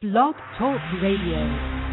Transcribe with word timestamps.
Blog 0.00 0.36
Talk 0.56 0.80
Radio. 1.02 1.87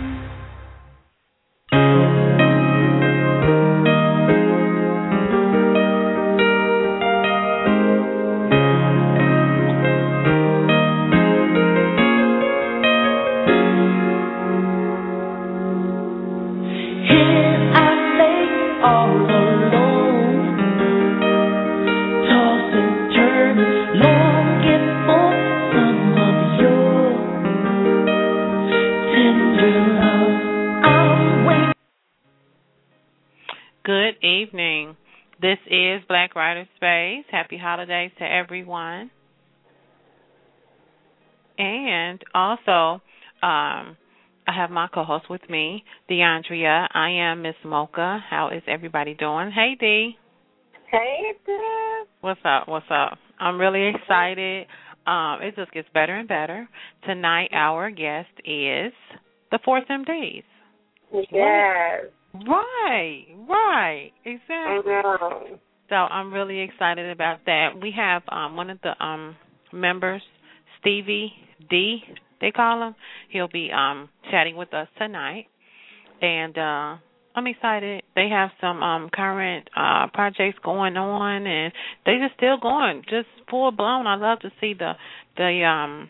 Good 34.06 34.24
evening. 34.24 34.96
This 35.42 35.58
is 35.66 36.02
Black 36.08 36.36
Writer 36.36 36.70
Space. 36.76 37.26
Happy 37.32 37.58
holidays 37.58 38.12
to 38.20 38.24
everyone. 38.24 39.10
And 41.58 42.24
also, 42.36 43.02
um, 43.42 43.98
I 44.48 44.54
have 44.56 44.70
my 44.70 44.90
co-host 44.94 45.26
with 45.28 45.42
me, 45.50 45.84
DeAndrea. 46.08 46.88
I 46.94 47.10
am 47.32 47.42
Miss 47.42 47.56
Mocha. 47.66 48.24
How 48.30 48.52
is 48.56 48.62
everybody 48.68 49.16
doing? 49.16 49.50
Hey, 49.50 49.76
D. 49.80 50.16
Hey, 50.92 51.32
Deb. 51.48 52.08
What's 52.22 52.42
up? 52.46 52.68
What's 52.68 52.86
up? 52.92 53.18
I'm 53.40 53.60
really 53.60 53.88
excited. 53.88 54.68
Um, 55.08 55.40
it 55.42 55.56
just 55.56 55.72
gets 55.72 55.88
better 55.96 56.16
and 56.16 56.28
better. 56.28 56.70
Tonight, 57.08 57.50
our 57.54 57.90
guest 57.90 58.30
is 58.46 58.94
the 59.50 59.58
Force 59.66 59.86
MDs. 59.90 60.44
Yes. 61.32 62.12
Right, 62.48 63.26
right, 63.48 64.12
exactly. 64.26 65.58
So 65.90 65.96
I'm 65.96 66.34
really 66.34 66.62
excited 66.62 67.10
about 67.12 67.40
that. 67.46 67.70
We 67.82 67.92
have 67.96 68.24
um 68.30 68.56
one 68.56 68.70
of 68.70 68.80
the 68.82 68.94
um 69.04 69.36
members, 69.72 70.22
Stevie 70.80 71.32
D, 71.70 72.00
they 72.42 72.52
call 72.52 72.88
him. 72.88 72.96
He'll 73.30 73.48
be 73.48 73.70
um 73.72 74.10
chatting 74.32 74.56
with 74.56 74.74
us 74.74 74.88
tonight. 74.98 75.46
And 76.22 76.58
uh 76.58 76.98
I'm 77.36 77.48
excited. 77.48 78.04
They 78.16 78.30
have 78.30 78.50
some 78.60 78.82
um 78.82 79.10
current 79.14 79.70
uh 79.76 80.08
projects 80.14 80.58
going 80.64 80.98
on 80.98 81.46
and 81.48 81.72
they 82.06 82.18
just 82.22 82.36
still 82.38 82.58
going, 82.60 83.04
just 83.04 83.28
full 83.50 83.72
blown. 83.72 84.08
I 84.08 84.16
love 84.16 84.40
to 84.40 84.52
see 84.60 84.74
the 84.74 84.94
the 85.38 85.64
um 85.64 86.10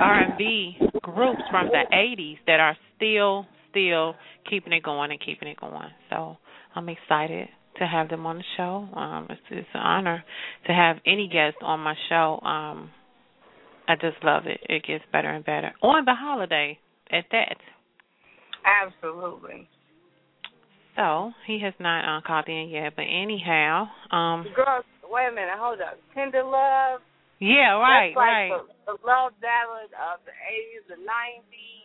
R 0.00 0.22
and 0.22 0.38
B 0.38 0.76
groups 1.02 1.42
from 1.50 1.68
the 1.68 1.82
eighties 1.96 2.38
that 2.46 2.60
are 2.60 2.76
still 2.96 3.46
still 3.70 4.14
keeping 4.48 4.72
it 4.72 4.82
going 4.82 5.10
and 5.10 5.20
keeping 5.20 5.48
it 5.48 5.60
going. 5.60 5.90
So 6.10 6.36
I'm 6.74 6.88
excited 6.88 7.48
to 7.78 7.86
have 7.86 8.08
them 8.08 8.26
on 8.26 8.38
the 8.38 8.44
show. 8.56 8.88
Um, 8.98 9.26
it's, 9.30 9.40
it's 9.50 9.68
an 9.74 9.80
honor 9.80 10.24
to 10.66 10.72
have 10.72 10.96
any 11.06 11.28
guest 11.28 11.56
on 11.62 11.80
my 11.80 11.94
show. 12.08 12.40
Um, 12.42 12.90
I 13.86 13.94
just 13.94 14.22
love 14.22 14.44
it. 14.46 14.60
It 14.68 14.84
gets 14.86 15.04
better 15.12 15.30
and 15.30 15.44
better 15.44 15.72
on 15.82 16.04
the 16.04 16.14
holiday 16.14 16.78
at 17.10 17.24
that. 17.32 17.56
Absolutely. 18.66 19.68
So 20.96 21.30
he 21.46 21.60
has 21.62 21.74
not 21.78 22.02
uh, 22.04 22.20
called 22.26 22.48
in 22.48 22.68
yet, 22.70 22.92
but 22.96 23.02
anyhow, 23.06 23.86
um, 24.10 24.44
Girls, 24.54 24.84
wait 25.08 25.28
a 25.30 25.32
minute, 25.32 25.54
hold 25.56 25.80
up. 25.80 25.94
Tender 26.12 26.42
Love. 26.42 27.00
yeah, 27.38 27.78
right, 27.78 28.10
like 28.16 28.18
right, 28.18 28.50
The, 28.84 28.92
the 28.92 28.96
love 29.06 29.30
ballad 29.40 29.94
of 29.94 30.18
the 30.26 30.34
80s 30.34 30.98
and 30.98 31.06
90s. 31.06 31.77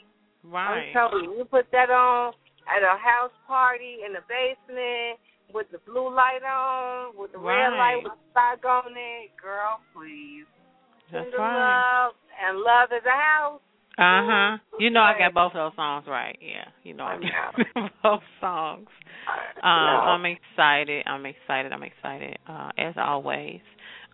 Right. 0.46 0.90
I'm 0.90 0.94
telling 0.94 1.26
you, 1.26 1.38
you 1.38 1.46
put 1.46 1.66
that 1.72 1.90
on 1.90 2.34
at 2.68 2.84
a 2.84 2.98
house 2.98 3.34
party 3.48 3.98
in 4.06 4.14
the 4.14 4.24
basement 4.28 5.20
with 5.54 5.68
the 5.72 5.80
blue 5.86 6.14
light 6.14 6.42
on, 6.44 7.14
with 7.18 7.32
the 7.32 7.40
red 7.40 7.78
light 7.78 8.02
with 8.04 8.14
the 8.14 8.32
stock 8.32 8.66
on 8.66 8.92
it. 8.92 9.32
Girl, 9.42 9.80
please. 9.94 10.46
That's 11.12 11.26
Tender 11.26 11.38
right. 11.38 12.08
Love 12.08 12.14
and 12.42 12.60
Love 12.60 12.90
is 12.92 13.06
a 13.06 13.18
House. 13.18 13.62
Uh 13.96 14.26
huh. 14.26 14.58
You 14.80 14.90
know 14.90 15.02
I 15.02 15.14
got 15.20 15.36
both 15.36 15.54
those 15.54 15.72
songs 15.76 16.06
right. 16.08 16.38
Yeah, 16.42 16.66
you 16.82 16.96
know 16.96 17.04
I 17.04 17.16
I 17.16 17.20
got 17.76 17.92
both 18.04 18.24
songs. 18.42 18.88
Um, 19.58 19.64
I'm 19.64 20.26
excited. 20.26 21.06
I'm 21.06 21.26
excited. 21.28 21.72
I'm 21.72 21.84
excited. 21.84 22.38
Uh, 22.48 22.70
as 22.78 22.96
always, 22.98 23.62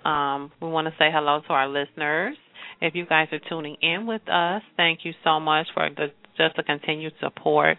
um, 0.04 0.52
we 0.62 0.68
want 0.68 0.88
to 0.88 0.94
say 1.00 1.10
hello 1.14 1.42
to 1.48 1.54
our 1.54 1.70
listeners. 1.70 2.36
If 2.82 2.94
you 2.94 3.06
guys 3.06 3.30
are 3.32 3.40
tuning 3.50 3.78
in 3.82 4.06
with 4.06 4.28
us, 4.30 4.62
thank 4.76 5.00
you 5.04 5.14
so 5.24 5.40
much 5.40 5.68
for 5.74 5.90
the 5.96 6.08
just 6.40 6.56
the 6.56 6.64
continued 6.64 7.14
support 7.22 7.78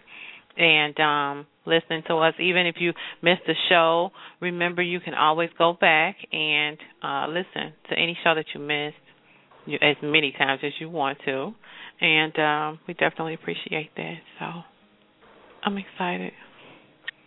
and 0.57 0.99
um, 0.99 1.47
listening 1.65 2.03
to 2.07 2.15
us. 2.17 2.33
Even 2.39 2.67
if 2.67 2.75
you 2.79 2.93
missed 3.21 3.41
the 3.47 3.55
show, 3.69 4.11
remember 4.39 4.81
you 4.81 4.99
can 4.99 5.13
always 5.13 5.49
go 5.57 5.75
back 5.79 6.15
and 6.31 6.77
uh, 7.03 7.27
listen 7.27 7.73
to 7.89 7.93
any 7.97 8.17
show 8.23 8.35
that 8.35 8.45
you 8.53 8.59
missed 8.61 8.95
as 9.81 9.95
many 10.01 10.33
times 10.37 10.61
as 10.63 10.71
you 10.79 10.89
want 10.89 11.17
to, 11.25 11.51
and 12.01 12.39
um, 12.39 12.79
we 12.87 12.93
definitely 12.95 13.35
appreciate 13.35 13.91
that. 13.95 14.15
So 14.39 14.45
I'm 15.63 15.77
excited. 15.77 16.33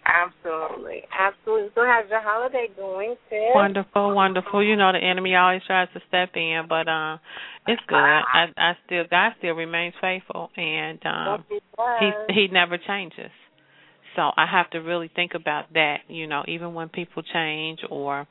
Absolutely. 0.06 1.02
Absolutely. 1.18 1.70
So 1.74 1.82
how's 1.86 2.08
your 2.10 2.20
holiday 2.20 2.68
going, 2.76 3.16
Sid? 3.30 3.38
Wonderful, 3.54 4.14
wonderful. 4.14 4.62
You 4.62 4.76
know 4.76 4.92
the 4.92 4.98
enemy 4.98 5.34
always 5.34 5.62
tries 5.66 5.88
to 5.94 6.00
step 6.08 6.30
in, 6.34 6.64
but 6.68 6.88
uh 6.88 7.18
it's 7.66 7.82
good. 7.88 7.96
I 7.96 8.46
I 8.56 8.72
still 8.86 9.04
God 9.10 9.32
still 9.38 9.54
remains 9.54 9.94
faithful 10.00 10.50
and 10.56 10.98
um 11.06 11.44
he 11.48 11.60
he 12.28 12.34
he 12.34 12.48
never 12.52 12.76
changes. 12.78 13.30
So 14.16 14.30
I 14.36 14.46
have 14.46 14.70
to 14.70 14.78
really 14.78 15.10
think 15.14 15.32
about 15.34 15.72
that, 15.72 15.98
you 16.08 16.26
know, 16.26 16.44
even 16.46 16.74
when 16.74 16.88
people 16.88 17.22
change 17.32 17.80
or 17.90 18.28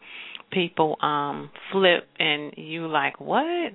people 0.51 0.97
um 1.01 1.49
flip 1.71 2.07
and 2.19 2.53
you 2.55 2.87
like, 2.87 3.19
"What?" 3.19 3.73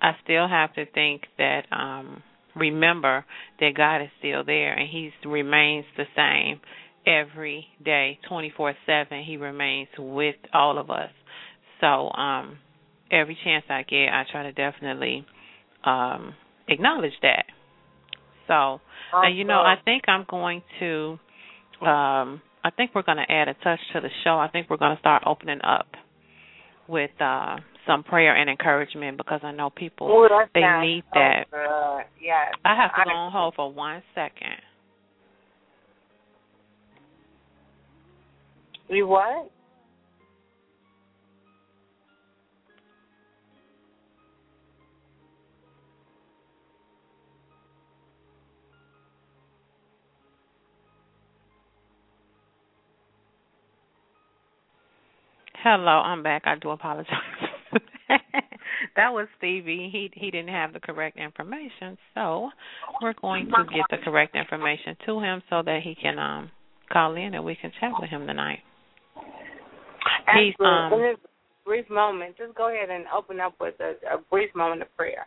I 0.00 0.12
still 0.22 0.46
have 0.48 0.72
to 0.74 0.86
think 0.86 1.22
that 1.38 1.62
um 1.72 2.22
remember 2.54 3.24
that 3.60 3.72
God 3.76 4.02
is 4.02 4.08
still 4.20 4.44
there 4.44 4.72
and 4.74 4.88
he 4.88 5.10
remains 5.26 5.84
the 5.96 6.04
same 6.14 6.60
every 7.06 7.66
day, 7.84 8.18
24/7. 8.30 9.24
He 9.24 9.36
remains 9.36 9.88
with 9.98 10.36
all 10.52 10.78
of 10.78 10.90
us. 10.90 11.10
So 11.80 12.10
um 12.12 12.58
every 13.10 13.36
chance 13.44 13.64
I 13.68 13.82
get, 13.82 14.08
I 14.08 14.24
try 14.30 14.44
to 14.44 14.52
definitely 14.52 15.26
um 15.84 16.34
acknowledge 16.68 17.12
that. 17.22 17.44
So, 18.46 18.80
now 19.12 19.28
you 19.28 19.44
know, 19.44 19.60
I 19.60 19.76
think 19.84 20.04
I'm 20.08 20.26
going 20.28 20.62
to 20.80 21.18
um 21.80 22.40
I 22.66 22.70
think 22.74 22.92
we're 22.94 23.02
going 23.02 23.18
to 23.18 23.30
add 23.30 23.48
a 23.48 23.54
touch 23.54 23.80
to 23.92 24.00
the 24.00 24.08
show. 24.24 24.38
I 24.38 24.48
think 24.48 24.70
we're 24.70 24.78
going 24.78 24.96
to 24.96 25.00
start 25.00 25.24
opening 25.26 25.60
up 25.62 25.88
with 26.88 27.10
uh 27.20 27.56
some 27.86 28.02
prayer 28.02 28.34
and 28.34 28.48
encouragement 28.48 29.18
because 29.18 29.40
I 29.42 29.52
know 29.52 29.70
people 29.70 30.08
Ooh, 30.08 30.28
they 30.54 30.60
need 30.80 31.04
so 31.12 31.20
that. 31.20 31.44
Good. 31.50 32.04
Yes. 32.24 32.52
I 32.64 32.74
have 32.74 32.94
to 32.94 33.00
I- 33.02 33.04
go 33.04 33.10
on 33.10 33.32
hold 33.32 33.54
for 33.54 33.72
one 33.72 34.02
second. 34.14 34.60
You 38.88 39.06
what? 39.06 39.50
Hello, 55.62 55.86
I'm 55.86 56.22
back. 56.22 56.42
I 56.44 56.56
do 56.56 56.70
apologize. 56.70 57.08
that 58.96 59.12
was 59.14 59.26
Stevie. 59.38 59.88
He 59.90 60.10
he 60.12 60.30
didn't 60.30 60.50
have 60.50 60.74
the 60.74 60.80
correct 60.80 61.16
information, 61.16 61.96
so 62.14 62.50
we're 63.00 63.14
going 63.14 63.46
to 63.46 63.64
get 63.74 63.86
the 63.90 63.96
correct 64.04 64.36
information 64.36 64.94
to 65.06 65.20
him 65.20 65.42
so 65.48 65.62
that 65.62 65.80
he 65.82 65.94
can 65.94 66.18
um 66.18 66.50
call 66.92 67.16
in 67.16 67.34
and 67.34 67.44
we 67.44 67.56
can 67.56 67.72
chat 67.80 67.92
with 67.98 68.10
him 68.10 68.26
tonight. 68.26 68.58
He's, 70.32 70.54
um, 70.60 70.92
In 70.92 71.00
this 71.00 71.18
brief 71.64 71.88
moment, 71.90 72.36
just 72.36 72.54
go 72.54 72.68
ahead 72.68 72.90
and 72.90 73.04
open 73.14 73.40
up 73.40 73.54
with 73.60 73.74
a, 73.80 73.94
a 74.14 74.18
brief 74.30 74.54
moment 74.54 74.82
of 74.82 74.96
prayer. 74.96 75.26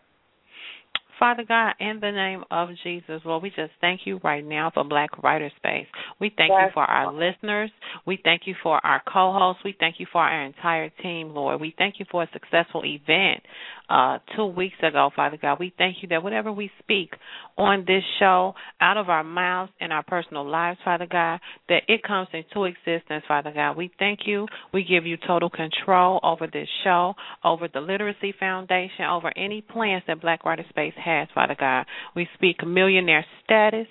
Father 1.19 1.43
God, 1.47 1.73
in 1.79 1.99
the 1.99 2.11
name 2.11 2.43
of 2.51 2.69
Jesus, 2.83 3.21
Lord, 3.25 3.41
we 3.41 3.49
just 3.49 3.71
thank 3.81 4.01
you 4.05 4.19
right 4.23 4.45
now 4.45 4.71
for 4.71 4.83
Black 4.83 5.23
Writer 5.23 5.51
Space. 5.57 5.87
We 6.19 6.31
thank 6.37 6.51
yes. 6.51 6.67
you 6.67 6.71
for 6.73 6.83
our 6.83 7.11
listeners. 7.11 7.71
We 8.05 8.19
thank 8.23 8.43
you 8.45 8.53
for 8.61 8.83
our 8.85 9.01
co 9.11 9.33
hosts. 9.33 9.63
We 9.65 9.75
thank 9.79 9.95
you 9.99 10.05
for 10.11 10.21
our 10.21 10.45
entire 10.45 10.89
team, 11.01 11.29
Lord. 11.29 11.59
We 11.59 11.73
thank 11.77 11.95
you 11.97 12.05
for 12.11 12.23
a 12.23 12.29
successful 12.31 12.83
event 12.85 13.41
uh, 13.89 14.19
two 14.35 14.45
weeks 14.45 14.75
ago, 14.83 15.09
Father 15.15 15.37
God. 15.41 15.59
We 15.59 15.73
thank 15.77 15.97
you 16.01 16.09
that 16.09 16.23
whatever 16.23 16.51
we 16.51 16.71
speak 16.79 17.11
on 17.57 17.85
this 17.87 18.03
show, 18.19 18.53
out 18.81 18.97
of 18.97 19.09
our 19.09 19.23
mouths 19.23 19.71
and 19.79 19.93
our 19.93 20.03
personal 20.03 20.47
lives, 20.47 20.79
Father 20.83 21.07
God, 21.09 21.39
that 21.69 21.83
it 21.87 22.03
comes 22.03 22.27
into 22.33 22.65
existence, 22.65 23.23
Father 23.27 23.51
God. 23.53 23.77
We 23.77 23.91
thank 23.99 24.21
you. 24.25 24.47
We 24.73 24.83
give 24.83 25.05
you 25.05 25.17
total 25.25 25.49
control 25.49 26.19
over 26.23 26.47
this 26.47 26.67
show, 26.83 27.13
over 27.43 27.67
the 27.67 27.81
Literacy 27.81 28.33
Foundation, 28.39 29.05
over 29.05 29.31
any 29.37 29.61
plans 29.61 30.03
that 30.07 30.21
Black 30.21 30.45
Writer 30.45 30.65
Space 30.69 30.93
has, 31.03 31.27
Father 31.33 31.55
God. 31.59 31.85
We 32.15 32.27
speak 32.35 32.65
millionaire 32.65 33.25
status 33.43 33.87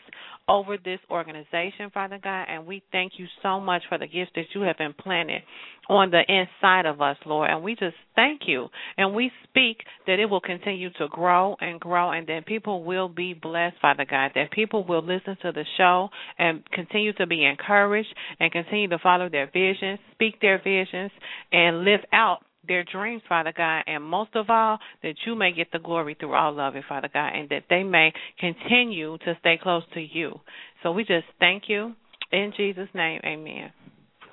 over 0.49 0.77
this 0.77 1.01
organization, 1.11 1.91
Father 1.93 2.19
God, 2.23 2.47
and 2.49 2.67
we 2.67 2.83
thank 2.93 3.13
you 3.17 3.27
so 3.43 3.61
much 3.61 3.83
for 3.89 3.99
the 3.99 4.07
gifts 4.07 4.31
that 4.37 4.47
you 4.55 4.63
have 4.63 4.77
implanted 4.79 5.43
on 5.89 6.11
the 6.11 6.23
inside 6.29 6.87
of 6.87 7.01
us, 7.01 7.17
Lord. 7.27 7.51
And 7.51 7.63
we 7.63 7.75
just 7.75 7.97
thank 8.15 8.43
you. 8.47 8.69
And 8.97 9.15
we 9.15 9.31
speak 9.45 9.79
that 10.07 10.19
it 10.19 10.27
will 10.27 10.41
continue 10.41 10.91
to 10.95 11.09
grow 11.09 11.57
and 11.61 11.81
grow, 11.81 12.13
and 12.13 12.27
that 12.29 12.47
people 12.47 12.85
will 12.85 13.09
be 13.09 13.35
blessed, 13.35 13.77
Father 13.81 14.07
God, 14.09 14.33
that 14.35 14.53
people 14.53 14.85
will 14.85 15.03
listen 15.03 15.37
to 15.43 15.53
the 15.53 15.65
show 15.77 16.09
and 16.39 16.69
continue 16.71 17.13
to 17.15 17.27
be 17.27 17.45
encouraged 17.45 18.15
and 18.41 18.53
continue 18.53 18.89
to 18.89 18.99
follow 18.99 19.29
their 19.29 19.51
visions, 19.53 19.99
speak 20.13 20.41
their 20.41 20.61
visions, 20.63 21.11
and 21.53 21.85
live 21.85 22.01
out 22.13 22.41
their 22.69 22.85
dreams, 22.85 23.23
Father 23.29 23.53
God, 23.57 23.83
and 23.87 24.03
most 24.03 24.31
of 24.35 24.51
all, 24.51 24.79
that 25.03 25.15
you 25.27 25.35
may 25.35 25.53
get 25.53 25.69
the 25.73 25.79
glory 25.79 26.17
through 26.19 26.35
all 26.35 26.59
of 26.61 26.77
it, 26.77 26.85
Father 26.89 27.09
God, 27.13 27.29
and 27.35 27.49
that 27.51 27.65
they 27.71 27.83
may 27.83 28.13
continue 28.39 29.19
to 29.19 29.35
stay 29.41 29.59
close 29.63 29.83
to 29.95 30.01
you. 30.01 30.41
So 30.83 30.93
we 30.93 31.03
just 31.05 31.27
thank 31.39 31.65
you. 31.69 31.95
In 32.33 32.53
Jesus' 32.57 32.89
name, 32.95 33.21
amen. 33.25 33.73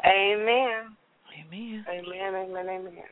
Amen. 0.05 0.95
Amen. 1.39 1.85
Amen, 1.89 2.35
amen, 2.35 2.69
amen. 2.69 3.03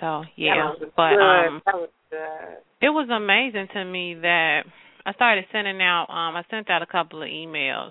So 0.00 0.22
yeah, 0.36 0.72
but 0.96 1.20
um 1.20 1.60
it 2.80 2.88
was 2.88 3.08
amazing 3.10 3.66
to 3.74 3.84
me 3.84 4.14
that 4.14 4.62
I 5.04 5.12
started 5.12 5.44
sending 5.52 5.82
out 5.82 6.06
um 6.08 6.36
I 6.36 6.44
sent 6.50 6.70
out 6.70 6.82
a 6.82 6.86
couple 6.86 7.22
of 7.22 7.28
emails 7.28 7.90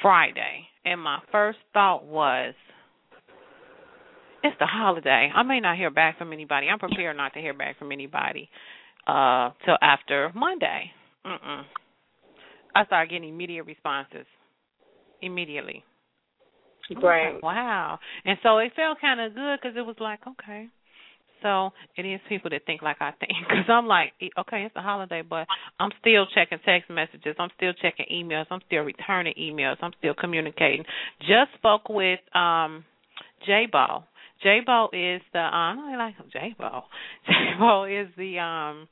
Friday 0.00 0.68
and 0.84 1.00
my 1.00 1.18
first 1.32 1.58
thought 1.72 2.04
was 2.04 2.54
it's 4.42 4.56
the 4.58 4.66
holiday. 4.66 5.30
I 5.34 5.42
may 5.42 5.60
not 5.60 5.76
hear 5.76 5.90
back 5.90 6.18
from 6.18 6.32
anybody. 6.32 6.68
I'm 6.68 6.78
prepared 6.78 7.16
not 7.16 7.34
to 7.34 7.40
hear 7.40 7.54
back 7.54 7.78
from 7.78 7.92
anybody 7.92 8.48
uh 9.06 9.50
till 9.64 9.78
after 9.80 10.30
Monday. 10.34 10.90
Mm-mm. 11.26 11.62
I 12.74 12.84
started 12.86 13.10
getting 13.10 13.28
immediate 13.28 13.64
responses 13.64 14.26
immediately. 15.22 15.84
Right. 17.02 17.34
Like, 17.34 17.42
wow. 17.42 17.98
And 18.24 18.38
so 18.42 18.58
it 18.58 18.72
felt 18.74 19.00
kind 19.00 19.20
of 19.20 19.34
good 19.34 19.58
because 19.60 19.76
it 19.76 19.84
was 19.84 19.96
like, 20.00 20.20
okay. 20.26 20.68
So 21.42 21.70
it 21.96 22.02
is 22.02 22.20
people 22.28 22.50
that 22.50 22.62
think 22.66 22.82
like 22.82 22.96
I 23.00 23.12
think 23.20 23.32
because 23.48 23.64
I'm 23.68 23.86
like, 23.86 24.12
okay, 24.38 24.64
it's 24.64 24.76
a 24.76 24.82
holiday, 24.82 25.22
but 25.28 25.46
I'm 25.78 25.90
still 26.00 26.26
checking 26.34 26.58
text 26.64 26.90
messages. 26.90 27.36
I'm 27.38 27.50
still 27.56 27.72
checking 27.80 28.06
emails. 28.12 28.46
I'm 28.50 28.60
still 28.66 28.82
returning 28.82 29.34
emails. 29.40 29.76
I'm 29.80 29.92
still 29.98 30.14
communicating. 30.14 30.84
Just 31.20 31.54
spoke 31.56 31.88
with 31.88 32.20
um 32.34 32.84
J 33.46 33.66
Ball 33.70 34.04
J 34.42 34.60
Bo 34.64 34.88
is 34.92 35.20
the 35.32 35.40
um 35.40 35.78
I 35.80 35.96
like 35.96 36.14
J 36.32 36.54
Bo. 36.58 36.82
J 37.26 37.32
Bo 37.58 37.84
is 37.84 38.08
the 38.16 38.38
um 38.38 38.88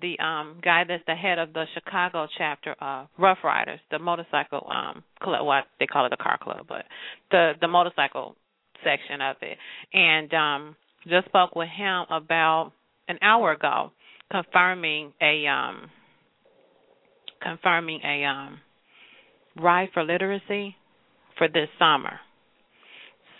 the 0.00 0.18
um 0.22 0.60
guy 0.62 0.84
that's 0.86 1.02
the 1.06 1.14
head 1.14 1.38
of 1.38 1.52
the 1.52 1.64
Chicago 1.74 2.26
chapter 2.38 2.74
of 2.80 3.08
Ruff 3.18 3.38
Ryders, 3.42 3.80
the 3.90 3.98
motorcycle 3.98 4.66
um 4.70 5.02
club 5.20 5.44
what 5.44 5.64
they 5.80 5.86
call 5.86 6.06
it 6.06 6.10
the 6.10 6.16
car 6.16 6.38
club, 6.40 6.66
but 6.68 6.84
the 7.30 7.52
the 7.60 7.68
motorcycle 7.68 8.36
section 8.84 9.20
of 9.20 9.36
it. 9.42 9.58
And 9.92 10.32
um 10.34 10.76
just 11.08 11.26
spoke 11.26 11.56
with 11.56 11.68
him 11.68 12.04
about 12.10 12.72
an 13.08 13.18
hour 13.22 13.52
ago 13.52 13.90
confirming 14.30 15.12
a 15.20 15.46
um 15.46 15.90
confirming 17.42 18.00
a 18.04 18.24
um 18.24 18.60
ride 19.56 19.88
for 19.92 20.04
literacy 20.04 20.76
for 21.38 21.48
this 21.48 21.68
summer. 21.78 22.20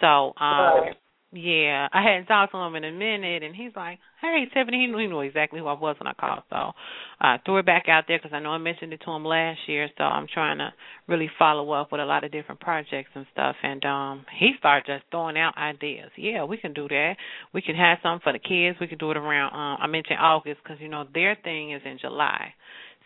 So 0.01 0.33
um 0.39 0.95
yeah, 1.33 1.89
I 1.93 2.03
hadn't 2.03 2.27
talked 2.27 2.53
to 2.53 2.59
him 2.59 2.77
in 2.77 2.85
a 2.85 2.93
minute, 2.93 3.43
and 3.43 3.55
he's 3.55 3.73
like, 3.75 3.99
"Hey, 4.21 4.47
Tiffany." 4.55 4.79
He 4.79 4.87
knew, 4.87 4.99
he 4.99 5.07
knew 5.07 5.21
exactly 5.21 5.59
who 5.59 5.67
I 5.67 5.73
was 5.73 5.97
when 5.99 6.07
I 6.07 6.13
called, 6.13 6.45
so 6.49 6.73
I 7.21 7.39
threw 7.45 7.59
it 7.59 7.67
back 7.67 7.89
out 7.89 8.05
there 8.07 8.19
because 8.19 8.35
I 8.35 8.39
know 8.39 8.51
I 8.51 8.59
mentioned 8.59 8.93
it 8.93 9.01
to 9.05 9.11
him 9.11 9.25
last 9.25 9.59
year. 9.67 9.89
So 9.99 10.05
I'm 10.05 10.29
trying 10.33 10.59
to 10.59 10.73
really 11.09 11.29
follow 11.39 11.73
up 11.73 11.91
with 11.91 12.01
a 12.01 12.05
lot 12.05 12.23
of 12.23 12.31
different 12.31 12.61
projects 12.61 13.11
and 13.15 13.27
stuff. 13.33 13.57
And 13.63 13.85
um 13.85 14.27
he 14.39 14.53
started 14.59 14.87
just 14.87 15.11
throwing 15.11 15.37
out 15.37 15.57
ideas. 15.59 16.11
Yeah, 16.17 16.45
we 16.45 16.59
can 16.59 16.73
do 16.73 16.87
that. 16.89 17.17
We 17.53 17.61
can 17.61 17.75
have 17.75 17.99
something 18.03 18.23
for 18.23 18.33
the 18.33 18.39
kids. 18.39 18.79
We 18.81 18.87
can 18.87 18.99
do 18.99 19.11
it 19.11 19.17
around. 19.17 19.53
Um, 19.53 19.79
I 19.83 19.87
mentioned 19.89 20.19
August 20.21 20.61
because 20.63 20.81
you 20.81 20.89
know 20.89 21.05
their 21.13 21.37
thing 21.43 21.73
is 21.73 21.83
in 21.85 21.99
July. 21.99 22.55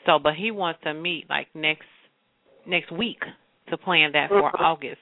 So, 0.07 0.19
but 0.23 0.35
he 0.35 0.51
wants 0.51 0.81
to 0.85 0.93
meet 0.95 1.29
like 1.31 1.49
next 1.55 1.89
next 2.67 2.93
week 2.93 3.21
to 3.71 3.77
plan 3.79 4.13
that 4.13 4.29
for 4.29 4.51
mm-hmm. 4.51 4.63
August. 4.63 5.01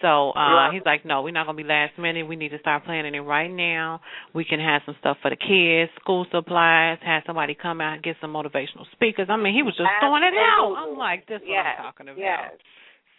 So 0.00 0.30
uh 0.30 0.70
he's 0.72 0.82
like, 0.84 1.04
No, 1.04 1.22
we're 1.22 1.32
not 1.32 1.46
gonna 1.46 1.56
be 1.56 1.64
last 1.64 1.98
minute. 1.98 2.26
We 2.26 2.36
need 2.36 2.50
to 2.50 2.58
start 2.58 2.84
planning 2.84 3.14
it 3.14 3.20
right 3.20 3.50
now. 3.50 4.00
We 4.34 4.44
can 4.44 4.60
have 4.60 4.82
some 4.86 4.96
stuff 5.00 5.18
for 5.22 5.30
the 5.30 5.36
kids, 5.36 5.90
school 6.00 6.26
supplies, 6.30 6.98
have 7.04 7.22
somebody 7.26 7.56
come 7.60 7.80
out 7.80 7.94
and 7.94 8.02
get 8.02 8.16
some 8.20 8.32
motivational 8.32 8.90
speakers. 8.92 9.28
I 9.30 9.36
mean, 9.36 9.54
he 9.54 9.62
was 9.62 9.76
just 9.76 9.88
throwing 10.00 10.22
it 10.22 10.34
out. 10.36 10.74
I'm 10.76 10.96
like, 10.96 11.26
this 11.26 11.42
is 11.42 11.48
yes. 11.48 11.64
what 11.64 11.86
I'm 11.86 11.92
talking 11.92 12.08
about. 12.08 12.18
Yes. 12.18 12.52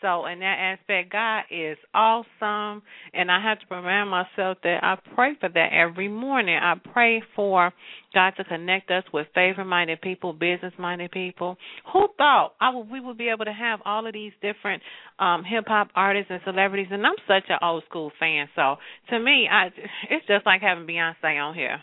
So 0.01 0.25
in 0.25 0.39
that 0.39 0.77
aspect, 0.79 1.11
God 1.11 1.43
is 1.51 1.77
awesome, 1.93 2.81
and 3.13 3.31
I 3.31 3.39
have 3.41 3.59
to 3.59 3.75
remind 3.75 4.09
myself 4.09 4.57
that 4.63 4.79
I 4.83 4.97
pray 5.13 5.33
for 5.39 5.47
that 5.47 5.69
every 5.71 6.07
morning. 6.07 6.57
I 6.61 6.73
pray 6.91 7.21
for 7.35 7.71
God 8.13 8.33
to 8.37 8.43
connect 8.43 8.89
us 8.89 9.03
with 9.13 9.27
favor-minded 9.35 10.01
people, 10.01 10.33
business-minded 10.33 11.11
people. 11.11 11.55
Who 11.93 12.07
thought 12.17 12.53
I 12.59 12.73
would, 12.73 12.89
we 12.89 12.99
would 12.99 13.17
be 13.17 13.29
able 13.29 13.45
to 13.45 13.53
have 13.53 13.79
all 13.85 14.07
of 14.07 14.13
these 14.13 14.33
different 14.41 14.81
um 15.19 15.43
hip 15.43 15.65
hop 15.67 15.89
artists 15.95 16.31
and 16.31 16.41
celebrities? 16.45 16.87
And 16.89 17.05
I'm 17.05 17.13
such 17.27 17.49
an 17.49 17.59
old 17.61 17.83
school 17.87 18.11
fan, 18.19 18.49
so 18.55 18.77
to 19.11 19.19
me, 19.19 19.47
I 19.51 19.67
it's 20.09 20.25
just 20.27 20.45
like 20.47 20.61
having 20.61 20.87
Beyonce 20.87 21.39
on 21.39 21.53
here 21.53 21.79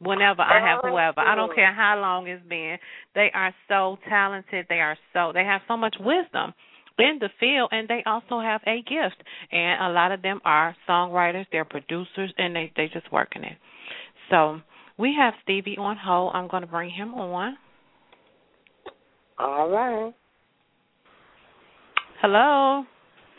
whenever 0.00 0.40
I 0.40 0.66
have 0.66 0.80
whoever. 0.82 1.20
I 1.20 1.34
don't 1.34 1.54
care 1.54 1.74
how 1.74 2.00
long 2.00 2.26
it's 2.26 2.42
been. 2.48 2.78
They 3.14 3.30
are 3.34 3.54
so 3.68 3.98
talented. 4.08 4.64
They 4.70 4.80
are 4.80 4.96
so 5.12 5.32
they 5.34 5.44
have 5.44 5.60
so 5.68 5.76
much 5.76 5.96
wisdom 6.00 6.54
in 7.00 7.18
the 7.20 7.28
field 7.38 7.70
and 7.72 7.88
they 7.88 8.02
also 8.06 8.40
have 8.40 8.60
a 8.66 8.82
gift. 8.82 9.22
And 9.50 9.84
a 9.84 9.88
lot 9.92 10.12
of 10.12 10.22
them 10.22 10.40
are 10.44 10.76
songwriters 10.88 11.46
they're 11.52 11.64
producers 11.64 12.32
and 12.38 12.54
they 12.54 12.72
they 12.76 12.88
just 12.92 13.10
working 13.12 13.44
it. 13.44 13.56
So 14.30 14.60
we 14.98 15.14
have 15.18 15.34
stevie 15.42 15.76
on 15.78 15.96
hold. 15.96 16.32
I'm 16.34 16.48
going 16.48 16.62
to 16.62 16.68
bring 16.68 16.90
him 16.90 17.14
on. 17.14 17.56
All 19.38 19.70
right. 19.70 20.14
Hello? 22.20 22.84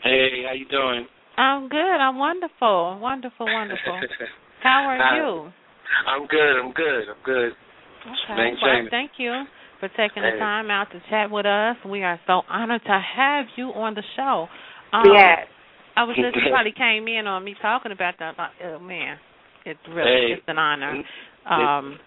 Hey 0.02 0.42
how 0.46 0.54
you 0.54 0.66
doing? 0.68 1.06
I'm 1.36 1.68
good. 1.68 1.78
I'm 1.78 2.18
wonderful. 2.18 2.98
Wonderful 3.00 3.46
wonderful. 3.46 4.00
How 4.62 4.84
are 4.84 5.16
you? 5.16 5.52
I'm 6.06 6.26
good. 6.26 6.60
I'm 6.60 6.72
good. 6.72 7.02
I'm 7.08 7.22
good. 7.24 7.52
Okay. 8.02 8.52
Well, 8.62 8.88
thank 8.90 9.12
you 9.18 9.44
for 9.82 9.90
taking 9.98 10.22
the 10.22 10.38
time 10.38 10.70
out 10.70 10.86
to 10.94 11.02
chat 11.10 11.26
with 11.28 11.44
us. 11.44 11.74
We 11.82 12.04
are 12.06 12.20
so 12.28 12.42
honored 12.48 12.82
to 12.86 13.02
have 13.02 13.46
you 13.56 13.74
on 13.74 13.98
the 13.98 14.06
show. 14.14 14.46
Um, 14.94 15.10
yes. 15.10 15.50
I 15.98 16.04
was 16.06 16.14
just 16.14 16.38
probably 16.54 16.70
came 16.70 17.10
in 17.10 17.26
on 17.26 17.42
me 17.42 17.56
talking 17.60 17.90
about 17.90 18.14
that. 18.20 18.38
Oh, 18.38 18.78
man, 18.78 19.18
it's 19.66 19.82
really 19.90 20.06
hey. 20.06 20.38
it's 20.38 20.46
an 20.46 20.58
honor. 20.62 21.02
Um, 21.50 21.98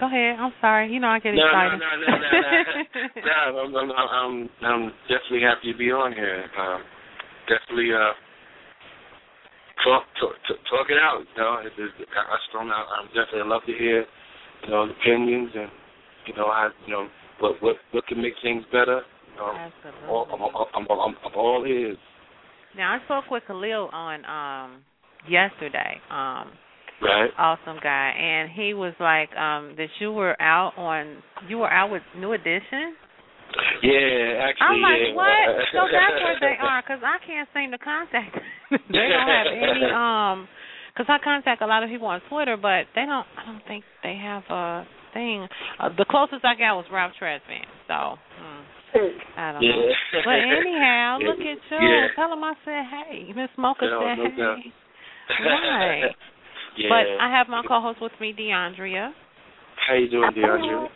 go 0.00 0.10
ahead. 0.10 0.42
I'm 0.42 0.50
sorry. 0.60 0.90
You 0.90 0.98
know 0.98 1.06
I 1.06 1.22
get 1.22 1.38
no, 1.38 1.46
excited. 1.46 1.78
No, 1.78 1.86
no, 1.86 2.02
no, 2.02 2.18
no, 2.18 2.34
no. 3.62 3.70
no 3.70 3.78
I'm, 3.78 3.90
I'm, 3.94 3.94
I'm, 3.94 4.34
I'm 4.66 4.84
definitely 5.06 5.46
happy 5.46 5.70
to 5.70 5.78
be 5.78 5.94
on 5.94 6.12
here. 6.18 6.50
Um, 6.58 6.82
definitely 7.46 7.94
uh, 7.94 8.10
talk, 9.86 10.02
talk, 10.18 10.34
talk 10.66 10.90
it 10.90 10.98
out. 10.98 11.22
You 11.22 11.38
know, 11.38 11.62
it, 11.62 11.70
it, 11.78 12.08
I, 12.10 12.58
I, 12.58 12.84
I'm 12.98 13.06
definitely 13.14 13.46
love 13.46 13.62
to 13.70 13.74
hear, 13.78 14.02
you 14.66 14.70
know, 14.74 14.90
opinions 14.90 15.54
and 15.54 15.70
you 16.26 16.34
know, 16.34 16.46
I, 16.46 16.70
you 16.86 16.92
know, 16.92 17.08
what 17.40 17.62
what 17.62 17.76
what 17.92 18.06
can 18.06 18.20
make 18.20 18.34
things 18.42 18.64
better. 18.72 19.02
Um, 19.40 19.56
Absolutely. 19.56 20.08
All, 20.08 20.28
I'm, 20.32 20.42
I'm, 20.42 20.86
I'm, 20.90 21.16
I'm 21.24 21.34
all 21.36 21.64
ears. 21.66 21.98
Now 22.76 22.94
I 22.94 23.04
spoke 23.04 23.30
with 23.30 23.42
Khalil 23.46 23.88
on 23.92 24.24
um 24.24 24.82
yesterday. 25.28 26.00
Um 26.10 26.52
Right. 27.02 27.30
Awesome 27.36 27.78
guy. 27.82 28.14
And 28.16 28.50
he 28.50 28.72
was 28.72 28.94
like, 29.00 29.28
um, 29.36 29.74
that 29.76 29.88
you 29.98 30.12
were 30.12 30.40
out 30.40 30.72
on 30.78 31.22
you 31.48 31.58
were 31.58 31.70
out 31.70 31.90
with 31.90 32.02
New 32.16 32.32
Edition? 32.32 32.94
Yeah, 33.82 34.48
actually. 34.48 34.66
I'm 34.66 34.80
like, 34.80 35.02
yeah. 35.08 35.14
what? 35.14 35.46
so 35.72 35.80
that's 35.92 36.18
where 36.22 36.38
they 36.40 36.56
are, 36.60 36.82
because 36.82 37.02
I 37.04 37.18
can't 37.26 37.48
seem 37.52 37.70
to 37.72 37.78
contact. 37.78 38.38
they 38.70 39.08
don't 39.10 39.28
have 39.28 39.46
any 39.52 39.84
um 39.92 40.48
because 40.94 41.10
I 41.10 41.18
contact 41.22 41.60
a 41.62 41.66
lot 41.66 41.82
of 41.82 41.90
people 41.90 42.06
on 42.06 42.20
Twitter, 42.30 42.56
but 42.56 42.86
they 42.94 43.04
don't. 43.04 43.26
I 43.36 43.44
don't 43.44 43.62
think 43.66 43.84
they 44.02 44.16
have 44.22 44.44
a 44.48 44.86
thing. 45.14 45.48
Uh, 45.80 45.88
the 45.96 46.04
closest 46.04 46.44
I 46.44 46.58
got 46.58 46.76
was 46.76 46.86
Ralph 46.92 47.12
Tresvant. 47.20 47.70
So. 47.88 48.18
Hmm. 48.18 48.62
I 49.38 49.52
don't 49.52 49.62
yeah. 49.62 49.74
know. 49.74 50.22
But 50.24 50.38
anyhow, 50.38 51.18
Yeah. 51.20 51.26
look 51.30 51.40
at 51.40 51.58
you. 51.58 51.78
Yeah. 51.80 52.06
Tell 52.14 52.32
him 52.32 52.44
I 52.44 52.54
said 52.64 52.84
hey. 52.90 53.32
Miss 53.34 53.50
Mocha 53.56 53.86
No, 53.86 54.02
said 54.02 54.18
no 54.18 54.30
hey. 54.30 54.36
doubt. 54.36 54.58
Right. 55.40 56.10
yeah. 56.78 56.88
But 56.90 57.06
I 57.18 57.30
have 57.30 57.48
my 57.48 57.62
co-host 57.66 58.00
with 58.00 58.12
me, 58.20 58.34
DeAndrea. 58.38 59.10
How 59.88 59.94
you 59.94 60.10
doing, 60.10 60.30
DeAndre? 60.36 60.88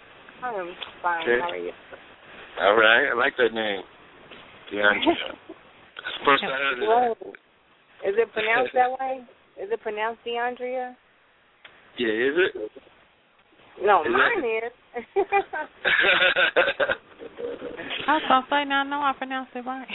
I'm 0.43 0.75
fine. 1.03 1.23
Okay. 1.23 1.39
How 1.43 1.51
are 1.51 1.57
you? 1.57 1.73
All 2.61 2.77
right, 2.77 3.11
I 3.11 3.15
like 3.15 3.35
that 3.39 3.53
name, 3.55 3.83
DeAndre. 4.73 5.15
That's 5.47 6.17
the 6.19 6.25
first 6.25 6.43
I 6.43 6.47
heard 6.47 6.83
of 6.83 7.17
that. 7.23 7.29
Is 8.09 8.15
it 8.17 8.33
pronounced 8.33 8.73
that 8.75 8.91
way? 8.91 9.23
Is 9.63 9.69
it 9.73 9.81
pronounced 9.81 10.21
DeAndrea? 10.27 10.95
Yeah, 11.99 12.09
is 12.09 12.35
it? 12.37 12.71
No, 13.83 14.03
Is 14.03 14.11
mine 14.13 14.43
it? 14.45 14.65
is. 14.65 14.73
I 18.09 18.15
was 18.15 18.23
gonna 18.29 18.47
say 18.51 18.65
now, 18.65 18.83
no, 18.85 18.97
I 19.01 19.13
pronounced 19.17 19.53
it 19.55 19.65
right. 19.67 19.87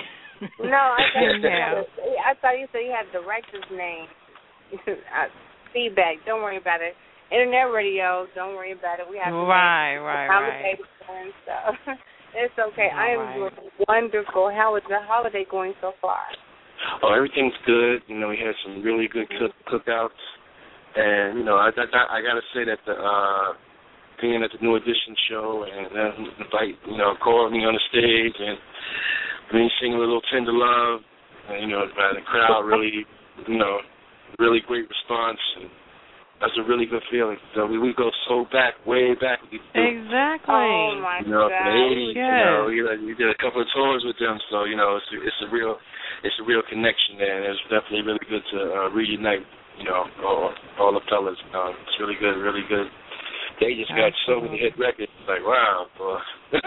no, 0.60 0.75
I 0.98 1.02
thought 1.13 1.22
you 1.36 1.40
Yeah. 1.44 1.84
said, 1.84 2.16
I 2.25 2.34
thought 2.42 2.60
you 2.60 2.68
said 2.72 2.80
you 2.86 2.92
had 2.96 3.08
the 3.13 3.20
director's 3.24 3.66
name. 3.72 4.08
Uh, 4.88 5.30
Feedback. 5.74 6.18
Don't 6.25 6.42
worry 6.42 6.58
about 6.58 6.82
it. 6.82 6.94
Internet 7.32 7.74
radio. 7.74 8.28
Don't 8.36 8.54
worry 8.56 8.74
about 8.74 9.00
it. 9.00 9.06
We 9.10 9.18
have 9.18 9.34
to 9.34 9.38
Right, 9.42 9.98
right, 9.98 10.28
right. 10.30 10.78
and 11.10 11.34
stuff. 11.44 11.75
It's 12.36 12.54
okay. 12.58 12.90
I 12.90 13.10
am 13.13 13.20
Right. 13.20 13.36
doing 13.38 13.52
wonderful. 13.88 14.50
How 14.50 14.75
is 14.75 14.82
the 14.90 14.98
holiday 15.06 15.46
going 15.50 15.74
so 15.82 15.94
far? 16.02 16.18
oh, 17.04 17.13
everything's 17.13 17.54
good. 17.66 18.02
You 18.08 18.18
know, 18.18 18.30
we 18.30 18.38
had 18.38 18.56
some 18.66 18.82
really 18.82 19.08
good 19.08 19.28
cook 19.38 19.54
cookouts, 19.70 20.18
and 20.96 21.38
you 21.38 21.44
know, 21.46 21.58
I 21.58 21.70
I, 21.70 22.18
I 22.18 22.22
got 22.22 22.34
to 22.34 22.42
say 22.54 22.66
that 22.66 22.80
the 22.88 22.94
uh 22.94 23.54
being 24.24 24.39
at 24.39 24.56
the 24.56 24.63
New 24.63 24.80
Edition 24.80 25.12
show 25.27 25.68
and 25.68 25.92
uh, 25.92 26.15
invite 26.48 26.80
you 26.88 26.96
know 26.96 27.20
calling 27.20 27.51
me 27.51 27.68
on 27.68 27.75
the 27.75 27.84
stage 27.92 28.38
and 28.39 28.56
me 29.51 29.68
singing 29.84 30.00
a 30.00 30.01
little 30.01 30.24
tender 30.32 30.56
love, 30.56 31.03
and, 31.51 31.62
you 31.62 31.70
know, 31.70 31.86
by 31.94 32.10
the 32.15 32.24
crowd 32.25 32.65
really, 32.65 33.06
you 33.46 33.58
know, 33.60 33.84
really 34.39 34.63
great 34.65 34.88
response 34.88 35.38
and. 35.60 35.70
That's 36.42 36.60
a 36.60 36.68
really 36.68 36.84
good 36.84 37.06
feeling. 37.08 37.39
So 37.56 37.63
we 37.63 37.80
we 37.80 37.96
go 37.96 38.12
so 38.27 38.44
back, 38.51 38.75
way 38.84 39.15
back. 39.15 39.39
We, 39.48 39.63
Exactly. 39.80 40.51
Oh 40.51 41.00
my 41.00 41.24
you 41.24 41.32
know, 41.32 41.48
God. 41.48 41.56
from 41.56 41.72
the 41.72 41.75
eighties. 41.88 42.20
You 42.20 42.36
know, 42.44 42.68
we, 42.68 42.84
we 43.08 43.15
did 43.15 43.32
a 43.32 43.39
couple 43.39 43.63
of 43.63 43.68
tours 43.72 44.03
with 44.03 44.20
them, 44.20 44.36
so 44.51 44.68
you 44.68 44.75
know, 44.75 45.00
it's 45.00 45.08
a, 45.15 45.18
it's 45.24 45.39
a 45.48 45.50
real, 45.56 45.80
it's 46.20 46.36
a 46.44 46.44
real 46.44 46.60
connection 46.68 47.15
there, 47.15 47.39
and 47.39 47.48
it's 47.48 47.63
definitely 47.72 48.03
really 48.03 48.27
good 48.27 48.44
to 48.44 48.60
uh, 48.60 48.88
reunite. 48.92 49.48
You 49.80 49.88
know, 49.88 50.03
all, 50.20 50.51
all 50.84 50.92
the 50.92 51.00
fellas. 51.08 51.39
Um, 51.56 51.80
it's 51.88 51.96
really 52.03 52.20
good, 52.20 52.36
really 52.36 52.68
good. 52.68 52.92
They 53.60 53.76
just 53.76 53.92
got 53.92 54.12
so 54.26 54.42
many 54.42 54.58
hit 54.58 54.74
records. 54.78 55.12
Like 55.28 55.44
wow, 55.44 55.86
boy. 55.98 56.18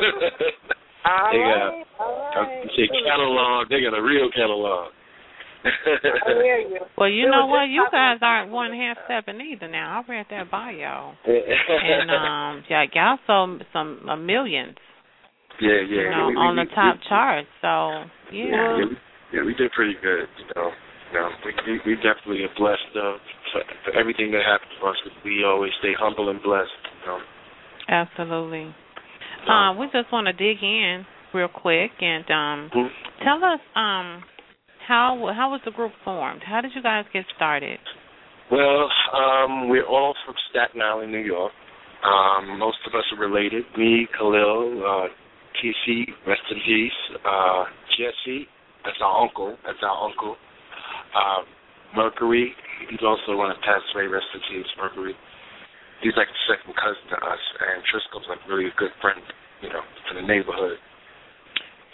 All 1.06 1.30
they 1.30 1.38
got, 1.38 1.70
right, 1.70 1.86
all 2.00 2.32
right. 2.34 2.64
you 2.66 2.70
say 2.74 2.90
catalog. 3.06 3.68
They 3.70 3.78
got 3.78 3.94
a 3.96 4.02
real 4.02 4.26
catalog. 4.34 4.90
I 5.62 5.70
hear 6.42 6.58
you. 6.58 6.80
Well, 6.98 7.08
you 7.08 7.26
We 7.26 7.30
know 7.30 7.46
what? 7.46 7.68
You 7.68 7.86
guys 7.92 8.18
aren't 8.22 8.50
one 8.50 8.72
half 8.72 8.96
seven 9.06 9.40
either. 9.40 9.68
Now 9.68 10.02
I 10.02 10.10
read 10.10 10.26
that 10.30 10.50
bio, 10.50 11.12
and 11.26 12.10
um, 12.10 12.64
yeah, 12.68 12.84
y'all 12.92 13.18
sold 13.26 13.62
some 13.72 14.00
uh, 14.08 14.16
millions, 14.16 14.76
yeah, 15.60 15.80
yeah. 15.88 16.02
you 16.02 16.10
know, 16.10 16.26
we, 16.28 16.34
we, 16.34 16.40
on 16.40 16.56
the 16.56 16.64
top 16.74 16.96
we, 16.96 17.08
charts. 17.08 17.48
So 17.60 17.68
Yeah, 18.32 18.44
yeah, 18.50 18.76
we, 18.76 18.96
yeah, 19.32 19.44
we 19.44 19.54
did 19.54 19.70
pretty 19.72 19.94
good. 20.02 20.26
You 20.38 20.46
know, 20.56 20.70
you 20.70 20.85
know 21.16 21.30
we, 21.44 21.52
we 21.66 21.72
we 21.86 21.94
definitely 21.96 22.44
are 22.44 22.54
blessed 22.56 22.92
uh, 22.96 23.16
for, 23.52 23.60
for 23.84 23.92
everything 23.98 24.30
that 24.32 24.42
happened 24.44 24.70
to 24.80 24.86
us. 24.86 24.96
We 25.24 25.44
always 25.44 25.72
stay 25.80 25.92
humble 25.98 26.28
and 26.30 26.42
blessed. 26.42 26.82
You 27.02 27.06
know. 27.10 27.20
absolutely. 27.88 28.74
Um, 29.48 29.78
we 29.78 29.86
just 29.92 30.10
want 30.12 30.26
to 30.26 30.32
dig 30.32 30.62
in 30.62 31.06
real 31.32 31.48
quick 31.48 31.92
and 32.00 32.24
um, 32.30 32.70
Mhm. 32.74 32.90
tell 33.22 33.44
us 33.44 33.60
um, 33.76 34.24
how 34.86 35.30
how 35.34 35.50
was 35.50 35.60
the 35.64 35.70
group 35.70 35.92
formed? 36.04 36.42
How 36.42 36.60
did 36.60 36.72
you 36.74 36.82
guys 36.82 37.04
get 37.12 37.24
started? 37.36 37.78
Well, 38.50 38.88
um, 39.12 39.68
we're 39.68 39.86
all 39.86 40.14
from 40.24 40.34
Staten 40.50 40.80
Island, 40.80 41.10
New 41.12 41.18
York. 41.18 41.52
Um, 42.04 42.58
most 42.58 42.78
of 42.86 42.94
us 42.94 43.04
are 43.12 43.18
related. 43.18 43.64
Me, 43.76 44.06
Khalil, 44.16 44.82
uh, 44.86 45.08
TC, 45.58 46.06
rest 46.26 46.42
in 46.50 46.60
peace. 46.64 47.18
Uh, 47.24 47.64
Jesse, 47.98 48.46
that's 48.84 48.98
our 49.02 49.22
uncle. 49.22 49.56
That's 49.66 49.82
our 49.82 50.08
uncle. 50.08 50.36
Uh, 51.14 51.42
Mercury, 51.94 52.52
he's 52.90 53.02
also 53.02 53.36
one 53.36 53.50
of 53.50 53.56
passed 53.62 53.86
away. 53.94 54.06
Rest 54.06 54.26
in 54.34 54.40
peace, 54.50 54.70
Mercury. 54.76 55.14
He's 56.02 56.12
like 56.16 56.28
a 56.28 56.40
second 56.50 56.74
cousin 56.76 57.06
to 57.08 57.18
us, 57.24 57.42
and 57.60 57.80
Trisco's 57.88 58.26
like 58.28 58.40
really 58.48 58.66
a 58.68 58.74
good 58.76 58.92
friend, 59.00 59.20
you 59.62 59.70
know, 59.70 59.80
in 60.12 60.20
the 60.20 60.26
neighborhood. 60.28 60.76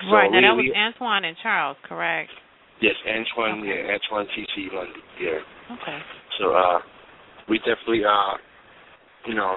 So 0.03 0.11
right 0.11 0.31
now, 0.33 0.57
we- 0.57 0.75
that 0.75 0.75
was 0.75 0.95
Antoine 0.99 1.25
and 1.25 1.37
Charles, 1.39 1.77
correct? 1.85 2.33
Yes, 2.81 2.97
Antoine, 3.07 3.61
Okay. 3.63 3.87
yeah, 3.87 3.95
Antoine 3.95 4.27
TC 4.35 4.71
Lundy, 4.75 5.03
yeah. 5.21 5.39
Okay. 5.71 6.03
So 6.39 6.53
uh 6.55 6.83
we 7.49 7.59
definitely 7.59 8.05
uh 8.05 8.37
you 9.27 9.35
know, 9.35 9.57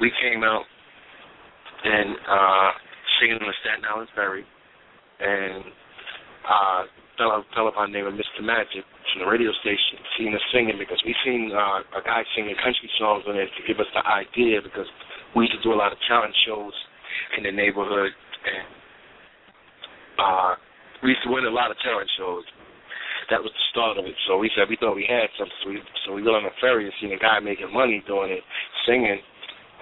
we 0.00 0.10
came 0.22 0.42
out 0.42 0.64
and 1.84 2.16
uh 2.26 2.72
singing 3.20 3.36
on 3.36 3.46
the 3.46 3.52
Staten 3.60 3.84
Island 3.84 4.08
Ferry 4.14 4.46
and 5.20 5.64
uh 6.48 6.82
fell 7.18 7.44
fell 7.54 7.68
upon 7.68 7.92
name 7.92 8.06
of 8.06 8.14
Mr. 8.14 8.40
Magic 8.40 8.86
from 9.12 9.26
the 9.26 9.28
radio 9.28 9.50
station, 9.60 9.98
seen 10.16 10.32
us 10.34 10.40
singing 10.54 10.78
because 10.78 11.02
we 11.04 11.14
seen 11.26 11.50
uh, 11.52 11.82
a 11.98 12.02
guy 12.06 12.22
singing 12.38 12.54
country 12.62 12.88
songs 12.98 13.24
on 13.26 13.36
it 13.36 13.50
to 13.58 13.62
give 13.66 13.82
us 13.82 13.90
the 13.92 14.04
idea 14.06 14.62
because 14.62 14.86
we 15.34 15.44
used 15.44 15.56
to 15.58 15.62
do 15.66 15.74
a 15.74 15.78
lot 15.78 15.92
of 15.92 15.98
talent 16.06 16.32
shows 16.46 16.72
in 17.36 17.44
the 17.44 17.52
neighborhood 17.52 18.12
and 18.46 18.66
uh 20.18 20.54
we 21.02 21.10
used 21.10 21.22
to 21.22 21.30
win 21.30 21.44
a 21.44 21.50
lot 21.50 21.70
of 21.70 21.76
talent 21.82 22.08
shows 22.18 22.42
that 23.30 23.44
was 23.44 23.52
the 23.52 23.64
start 23.72 24.00
of 24.00 24.04
it. 24.08 24.16
So 24.26 24.40
we 24.40 24.50
said 24.56 24.68
we 24.68 24.76
thought 24.80 24.96
we 24.96 25.08
had 25.08 25.28
something. 25.36 25.60
So 25.62 25.68
we 25.68 25.76
so 26.04 26.08
we 26.16 26.24
got 26.24 26.40
on 26.40 26.48
a 26.48 26.54
ferry 26.60 26.88
and 26.88 26.94
seen 27.00 27.12
a 27.12 27.20
guy 27.20 27.40
making 27.40 27.72
money 27.72 28.02
doing 28.08 28.32
it, 28.32 28.44
singing, 28.88 29.20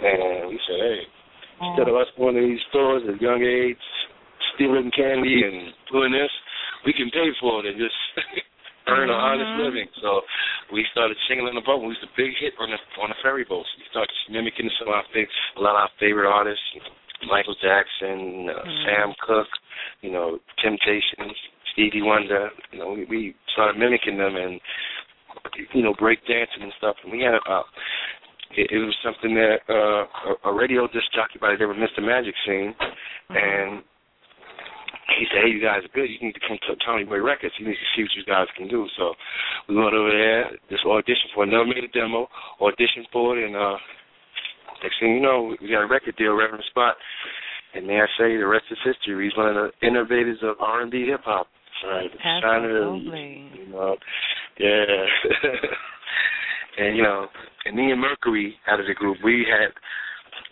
and 0.02 0.50
we 0.50 0.58
said, 0.66 0.78
hey, 0.82 1.00
instead 1.62 1.88
of 1.88 1.94
us 1.94 2.10
going 2.18 2.34
to 2.34 2.42
these 2.42 2.62
stores 2.68 3.06
at 3.06 3.22
young 3.22 3.40
age, 3.42 3.80
stealing 4.54 4.90
candy 4.90 5.46
and 5.46 5.72
doing 5.90 6.12
this, 6.12 6.30
we 6.86 6.92
can 6.94 7.10
pay 7.10 7.28
for 7.42 7.60
it 7.60 7.66
and 7.66 7.76
just 7.76 7.98
earn 8.88 9.10
an 9.10 9.18
honest 9.18 9.50
Mhm. 9.58 9.64
living. 9.66 9.88
So 10.00 10.22
we 10.72 10.86
started 10.94 11.16
singing 11.26 11.46
on 11.46 11.54
the 11.58 11.60
boat. 11.66 11.82
We 11.82 11.88
was 11.88 12.02
a 12.06 12.12
big 12.16 12.30
hit 12.38 12.54
on 12.62 12.70
the 12.70 12.78
on 13.02 13.10
the 13.10 13.18
ferry 13.22 13.44
boats. 13.44 13.68
We 13.76 13.84
started 13.90 14.14
mimicking 14.30 14.70
some 14.78 14.88
of 14.88 14.94
our 14.94 15.04
fav- 15.14 15.28
a 15.56 15.60
lot 15.60 15.74
of 15.74 15.82
our 15.90 15.92
favorite 15.98 16.30
artists, 16.30 16.62
Michael 17.26 17.56
Jackson, 17.60 18.48
uh, 18.48 18.62
Mhm. 18.62 18.84
Sam 18.84 19.08
Cooke, 19.26 19.54
you 20.02 20.10
know, 20.14 20.38
Temptations, 20.62 21.34
Stevie 21.72 22.02
Wonder. 22.02 22.50
You 22.70 22.78
know, 22.78 22.88
we, 22.94 23.04
we 23.04 23.34
started 23.52 23.76
mimicking 23.78 24.18
them 24.18 24.36
and 24.36 24.60
you 25.74 25.82
know 25.82 25.94
break 25.94 26.24
dancing 26.26 26.62
and 26.62 26.72
stuff. 26.78 26.96
And 27.02 27.10
we 27.12 27.22
had 27.22 27.34
uh, 27.46 27.62
it, 28.54 28.70
it 28.70 28.78
was 28.78 28.94
something 29.02 29.34
that 29.34 29.58
uh, 29.68 30.06
a, 30.30 30.50
a 30.50 30.52
radio 30.54 30.86
disc 30.86 31.10
jockey 31.12 31.38
by 31.40 31.50
the 31.52 31.58
name 31.58 31.70
of 31.70 31.76
Mr. 31.76 32.02
Magic 32.04 32.34
seen, 32.46 32.74
and 33.30 33.82
he 35.14 35.26
said, 35.30 35.46
"Hey, 35.46 35.50
you 35.54 35.62
guys 35.62 35.86
are 35.86 35.94
good. 35.94 36.10
You 36.10 36.18
need 36.20 36.34
to 36.34 36.44
come 36.46 36.58
to 36.66 36.74
Tommy 36.84 37.04
Boy 37.04 37.22
Records. 37.22 37.54
You 37.58 37.66
need 37.66 37.78
to 37.78 37.90
see 37.94 38.02
what 38.02 38.16
you 38.18 38.24
guys 38.26 38.50
can 38.56 38.66
do." 38.66 38.86
So 38.98 39.14
we 39.68 39.76
went 39.76 39.94
over 39.94 40.10
there, 40.10 40.50
just 40.70 40.84
auditioned 40.84 41.30
for 41.34 41.44
another 41.44 41.66
made 41.66 41.84
a 41.84 41.92
demo, 41.94 42.28
auditioned 42.60 43.06
for 43.12 43.38
it, 43.38 43.46
and 43.46 43.54
uh, 43.54 43.78
next 44.82 44.98
thing 45.00 45.14
you 45.14 45.20
know, 45.20 45.54
we 45.60 45.70
got 45.70 45.82
a 45.82 45.86
record 45.86 46.16
deal, 46.16 46.34
Reverend 46.34 46.64
Spot. 46.70 46.96
And 47.74 47.86
may 47.86 48.00
I 48.00 48.06
say, 48.18 48.36
the 48.36 48.46
rest 48.46 48.64
is 48.70 48.78
history. 48.84 49.26
He's 49.26 49.36
one 49.36 49.48
of 49.48 49.54
the 49.54 49.86
innovators 49.86 50.38
of 50.42 50.56
R&B 50.60 51.06
hip 51.10 51.20
hop. 51.24 51.46
Right, 51.84 52.10
Absolutely. 52.24 53.50
you 53.54 53.68
know, 53.68 53.96
yeah. 54.58 54.86
and 56.78 56.96
you 56.96 57.02
know, 57.02 57.26
and 57.66 57.76
me 57.76 57.92
and 57.92 58.00
Mercury 58.00 58.56
out 58.66 58.80
of 58.80 58.86
the 58.86 58.94
group, 58.94 59.18
we 59.22 59.44
had, 59.44 59.72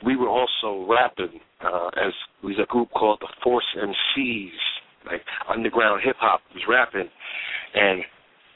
we 0.05 0.17
were 0.17 0.29
also 0.29 0.87
rapping 0.89 1.41
uh, 1.65 1.89
as 1.97 2.13
we 2.43 2.51
was 2.51 2.61
a 2.63 2.71
group 2.71 2.91
called 2.91 3.19
the 3.21 3.29
Force 3.43 3.65
MCs, 3.77 4.51
like 5.07 5.23
underground 5.49 6.03
hip 6.05 6.17
hop 6.19 6.41
was 6.55 6.63
rapping, 6.69 7.09
and 7.75 8.03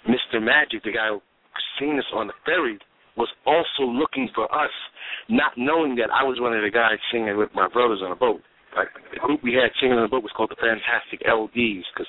Mr. 0.07 0.43
Magic, 0.43 0.83
the 0.85 0.93
guy 0.93 1.09
who 1.09 1.21
seen 1.79 1.99
us 1.99 2.05
on 2.15 2.27
the 2.27 2.33
ferry, 2.45 2.79
was 3.17 3.29
also 3.47 3.91
looking 3.91 4.29
for 4.35 4.45
us, 4.55 4.71
not 5.29 5.53
knowing 5.57 5.97
that 5.97 6.11
I 6.13 6.23
was 6.23 6.39
one 6.41 6.55
of 6.55 6.63
the 6.63 6.71
guys 6.71 6.99
singing 7.13 7.37
with 7.37 7.51
my 7.55 7.69
brothers 7.69 8.01
on 8.05 8.13
a 8.13 8.17
boat. 8.17 8.41
Like 8.77 8.89
the 9.13 9.19
group 9.19 9.43
we 9.43 9.55
had 9.55 9.73
singing 9.81 9.97
on 9.97 10.03
the 10.03 10.09
boat 10.09 10.23
was 10.23 10.31
called 10.37 10.51
the 10.51 10.61
Fantastic 10.61 11.27
LDs 11.27 11.83
because 11.93 12.07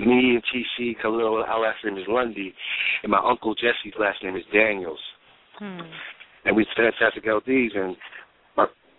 me 0.00 0.38
and 0.38 0.42
TC 0.48 0.96
Khalil, 1.02 1.44
our 1.46 1.60
last 1.60 1.84
name 1.84 1.98
is 1.98 2.04
Lundy, 2.08 2.54
and 3.02 3.12
my 3.12 3.18
uncle 3.18 3.54
Jesse's 3.54 3.98
last 3.98 4.22
name 4.22 4.36
is 4.36 4.44
Daniels, 4.52 5.00
Hmm. 5.58 5.80
and 6.46 6.56
we 6.56 6.64
Fantastic 6.76 7.24
LDs, 7.24 7.76
and 7.76 7.96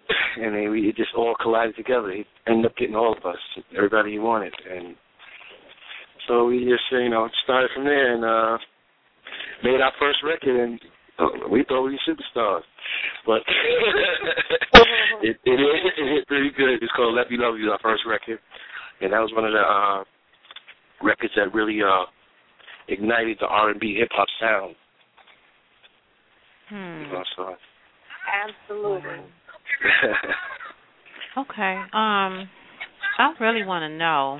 and 0.41 0.55
then 0.55 0.71
we 0.71 0.89
it 0.89 0.95
just 0.95 1.13
all 1.15 1.35
collided 1.41 1.75
together. 1.75 2.11
He 2.11 2.25
ended 2.47 2.65
up 2.65 2.77
getting 2.77 2.95
all 2.95 3.15
of 3.17 3.25
us, 3.25 3.37
everybody 3.75 4.13
he 4.13 4.19
wanted, 4.19 4.53
and 4.69 4.95
so 6.27 6.45
we 6.45 6.65
just 6.65 6.83
you 6.91 7.09
know 7.09 7.29
started 7.43 7.69
from 7.73 7.85
there, 7.85 8.13
and 8.15 8.25
uh 8.25 8.57
made 9.63 9.81
our 9.81 9.93
first 9.99 10.19
record, 10.23 10.59
and 10.59 10.79
uh, 11.19 11.47
we 11.51 11.63
thought 11.67 11.83
we 11.83 11.91
were 11.91 12.07
superstars. 12.07 12.61
But 13.25 13.41
it, 15.21 15.37
it, 15.43 15.59
it, 15.59 15.93
it 15.97 16.15
hit 16.15 16.27
pretty 16.27 16.51
good. 16.55 16.81
It's 16.81 16.91
called 16.95 17.15
Let 17.15 17.29
Me 17.29 17.37
Love 17.37 17.55
You, 17.59 17.71
our 17.71 17.79
first 17.81 18.03
record, 18.07 18.39
and 19.01 19.13
that 19.13 19.19
was 19.19 19.31
one 19.35 19.45
of 19.45 19.51
the 19.51 19.59
uh, 19.59 20.03
records 21.05 21.33
that 21.35 21.53
really 21.53 21.79
uh, 21.81 22.05
ignited 22.87 23.37
the 23.39 23.47
R&B 23.47 23.97
hip 23.99 24.09
hop 24.11 24.27
sound. 24.39 24.75
Hmm. 26.69 27.01
You 27.01 27.13
know, 27.13 27.23
so 27.35 27.55
Absolutely. 28.29 29.25
Okay. 31.37 31.75
Um, 31.93 32.49
I 33.17 33.33
really 33.39 33.65
want 33.65 33.83
to 33.83 33.89
know 33.97 34.39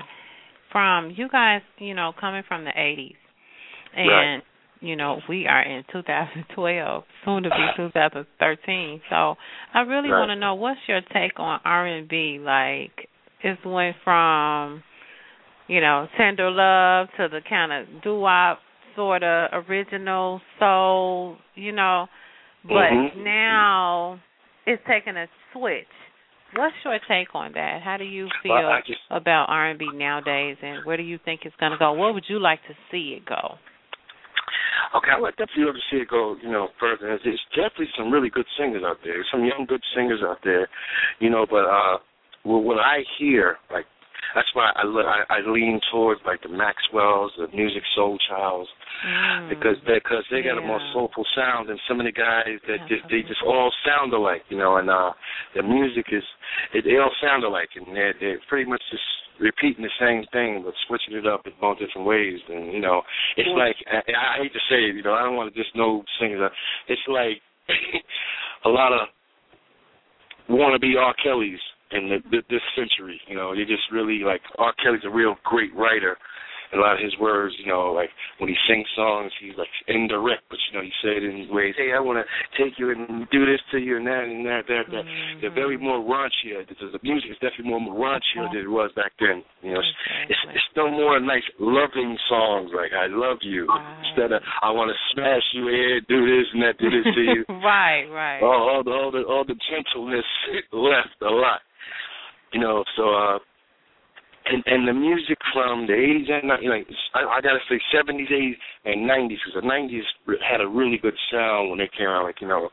from 0.72 1.12
you 1.16 1.28
guys, 1.28 1.62
you 1.78 1.94
know, 1.94 2.12
coming 2.18 2.42
from 2.46 2.64
the 2.64 2.70
'80s, 2.70 3.14
and 3.96 4.42
Right. 4.42 4.44
you 4.80 4.96
know, 4.96 5.20
we 5.28 5.46
are 5.46 5.62
in 5.62 5.84
2012, 5.92 7.04
soon 7.24 7.42
to 7.42 7.50
be 7.50 7.66
2013. 7.76 9.00
So 9.10 9.36
I 9.74 9.80
really 9.80 10.08
Right. 10.08 10.18
want 10.20 10.30
to 10.30 10.36
know 10.36 10.54
what's 10.54 10.80
your 10.88 11.00
take 11.12 11.38
on 11.38 11.60
R&B? 11.64 12.38
Like, 12.40 13.08
it 13.42 13.58
went 13.64 13.96
from, 14.02 14.82
you 15.68 15.80
know, 15.82 16.08
tender 16.16 16.50
love 16.50 17.08
to 17.18 17.28
the 17.28 17.40
kind 17.46 17.72
of 17.72 18.02
doo-wop 18.02 18.60
sort 18.96 19.22
of 19.22 19.64
original 19.68 20.40
soul, 20.58 21.36
you 21.54 21.72
know, 21.72 22.08
but 22.64 22.90
Mhm. 22.90 23.24
now 23.24 24.20
it's 24.66 24.82
taking 24.88 25.16
a 25.16 25.26
switch. 25.52 25.86
What's 26.56 26.74
your 26.84 26.98
take 27.06 27.34
on 27.34 27.52
that? 27.54 27.80
How 27.82 27.96
do 27.96 28.04
you 28.04 28.28
feel 28.42 28.52
Well, 28.54 28.80
just- 28.84 29.00
about 29.10 29.48
R&B 29.48 29.90
nowadays, 29.94 30.56
and 30.62 30.84
where 30.84 30.96
do 30.96 31.02
you 31.04 31.18
think 31.18 31.46
it's 31.46 31.54
going 31.56 31.72
to 31.72 31.78
go? 31.78 31.92
Where 31.92 32.12
would 32.12 32.28
you 32.28 32.40
like 32.40 32.60
to 32.66 32.74
see 32.90 33.14
it 33.14 33.24
go? 33.24 33.58
Okay, 34.96 35.10
I 35.14 35.20
would 35.20 35.36
definitely 35.36 35.64
love 35.66 35.76
to 35.76 35.80
see 35.90 35.98
it 36.02 36.08
go, 36.08 36.36
you 36.42 36.50
know, 36.50 36.68
further. 36.80 37.06
There's 37.06 37.20
there's 37.22 37.46
definitely 37.54 37.90
some 37.96 38.10
really 38.10 38.28
good 38.30 38.46
singers 38.58 38.82
out 38.84 38.98
there. 39.04 39.24
Some 39.30 39.44
young 39.44 39.64
good 39.68 39.82
singers 39.94 40.20
out 40.24 40.38
there, 40.42 40.68
you 41.20 41.30
know. 41.30 41.46
But 41.48 41.66
uh, 41.70 41.98
well, 42.44 42.60
what 42.60 42.78
I 42.78 43.04
hear, 43.18 43.58
like, 43.70 43.86
that's 44.34 44.48
why 44.54 44.70
I, 44.76 44.84
le- 44.84 45.04
I 45.06 45.22
I 45.28 45.40
lean 45.50 45.80
towards 45.90 46.20
like 46.26 46.42
the 46.42 46.48
Maxwells, 46.48 47.32
the 47.38 47.48
Music 47.54 47.82
Soul 47.94 48.18
Childs, 48.28 48.68
Mm. 49.00 49.48
because 49.48 49.76
they 49.86 49.94
because 50.02 50.24
they 50.30 50.42
got 50.42 50.58
a 50.58 50.60
more 50.60 50.80
soulful 50.92 51.24
sound 51.34 51.70
than 51.70 51.78
some 51.88 52.00
of 52.00 52.04
the 52.06 52.12
guys 52.12 52.58
that 52.68 52.84
just 52.88 53.02
they 53.08 53.22
just 53.22 53.40
all 53.46 53.72
sound 53.86 54.12
alike, 54.12 54.42
you 54.50 54.58
know. 54.58 54.76
And 54.76 54.90
uh, 54.90 55.12
the 55.54 55.62
music 55.62 56.04
is 56.12 56.22
it, 56.74 56.84
they 56.84 56.98
all 56.98 57.10
sound 57.22 57.42
alike, 57.44 57.70
and 57.76 57.96
they're 57.96 58.12
they're 58.20 58.40
pretty 58.48 58.68
much 58.68 58.82
just 58.90 59.02
repeating 59.40 59.84
the 59.84 59.96
same 59.98 60.24
thing 60.32 60.60
but 60.62 60.74
switching 60.86 61.14
it 61.16 61.26
up 61.26 61.46
in 61.46 61.52
all 61.62 61.74
different 61.74 62.06
ways. 62.06 62.40
And 62.50 62.72
you 62.74 62.80
know, 62.80 63.00
it's 63.38 63.48
like 63.56 63.76
I, 63.90 64.02
I 64.12 64.42
hate 64.42 64.52
to 64.52 64.58
say 64.68 64.84
it, 64.90 64.96
you 64.96 65.02
know, 65.02 65.14
I 65.14 65.22
don't 65.22 65.36
want 65.36 65.54
to 65.54 65.58
just 65.58 65.74
know 65.74 66.04
singers. 66.20 66.42
uh, 66.44 66.52
It's 66.92 67.00
like 67.08 67.40
a 68.66 68.68
lot 68.68 68.92
of 68.92 69.08
wannabe 70.50 70.96
R. 70.98 71.14
Kellys 71.22 71.60
in 71.92 72.08
the, 72.08 72.18
the, 72.30 72.42
this 72.48 72.62
century. 72.76 73.20
You 73.26 73.36
know, 73.36 73.54
they 73.54 73.64
just 73.64 73.84
really 73.92 74.20
like 74.24 74.40
R. 74.58 74.72
Kelly's 74.82 75.04
a 75.04 75.10
real 75.10 75.36
great 75.44 75.74
writer. 75.74 76.16
A 76.70 76.78
lot 76.78 76.94
of 76.94 77.02
his 77.02 77.18
words, 77.18 77.50
you 77.58 77.66
know, 77.66 77.90
like 77.90 78.14
when 78.38 78.46
he 78.46 78.54
sings 78.70 78.86
songs, 78.94 79.32
he's 79.42 79.58
like 79.58 79.66
indirect, 79.90 80.46
but 80.46 80.58
you 80.70 80.78
know, 80.78 80.86
he 80.86 80.94
said 81.02 81.18
in 81.18 81.50
ways, 81.50 81.74
hey, 81.74 81.90
I 81.90 81.98
want 81.98 82.22
to 82.22 82.26
take 82.54 82.78
you 82.78 82.94
and 82.94 83.26
do 83.34 83.42
this 83.42 83.58
to 83.74 83.78
you 83.82 83.98
and 83.98 84.06
that 84.06 84.22
and 84.22 84.46
that, 84.46 84.70
that, 84.70 84.86
that. 84.86 85.02
Mm-hmm. 85.02 85.42
They're 85.42 85.50
very 85.50 85.74
more 85.74 85.98
raunchier. 85.98 86.62
The, 86.62 86.74
the 86.78 87.02
music 87.02 87.34
is 87.34 87.42
definitely 87.42 87.74
more 87.74 87.90
raunchier 87.90 88.46
than 88.54 88.62
it 88.62 88.70
was 88.70 88.94
back 88.94 89.10
then. 89.18 89.42
You 89.66 89.74
know, 89.74 89.82
it's, 89.82 89.90
it's, 90.30 90.62
it's 90.62 90.70
no 90.78 90.86
more 90.94 91.18
nice, 91.18 91.42
loving 91.58 92.14
songs 92.30 92.70
like 92.70 92.94
"I 92.94 93.10
love 93.10 93.42
you" 93.42 93.66
instead 94.06 94.30
of 94.30 94.38
"I 94.62 94.70
want 94.70 94.94
to 94.94 94.98
smash 95.10 95.42
you 95.50 95.66
here, 95.66 95.98
do 96.06 96.22
this 96.22 96.46
and 96.54 96.62
that, 96.62 96.78
do 96.78 96.86
this 96.86 97.02
to 97.02 97.22
you." 97.34 97.42
right, 97.66 98.06
right. 98.06 98.46
all, 98.46 98.78
all 98.78 98.82
the 98.86 98.94
all 98.94 99.10
the 99.10 99.26
all 99.26 99.42
the 99.42 99.58
gentleness 99.66 100.28
left 100.70 101.18
a 101.18 101.34
lot. 101.34 101.66
You 102.52 102.60
know, 102.60 102.84
so 102.96 103.14
uh 103.14 103.38
and 104.46 104.62
and 104.66 104.88
the 104.88 104.92
music 104.92 105.38
from 105.52 105.86
the 105.86 105.94
eighties 105.94 106.28
and 106.30 106.48
ni- 106.48 106.68
like 106.68 106.86
I, 107.14 107.20
I 107.24 107.40
gotta 107.40 107.60
say 107.68 107.80
seventies, 107.92 108.28
eighties, 108.32 108.56
and 108.84 109.06
nineties 109.06 109.38
because 109.44 109.62
the 109.62 109.68
nineties 109.68 110.04
had 110.48 110.60
a 110.60 110.68
really 110.68 110.98
good 110.98 111.14
sound 111.30 111.70
when 111.70 111.78
they 111.78 111.90
came 111.96 112.08
out. 112.08 112.24
Like 112.24 112.40
you 112.40 112.48
know, 112.48 112.68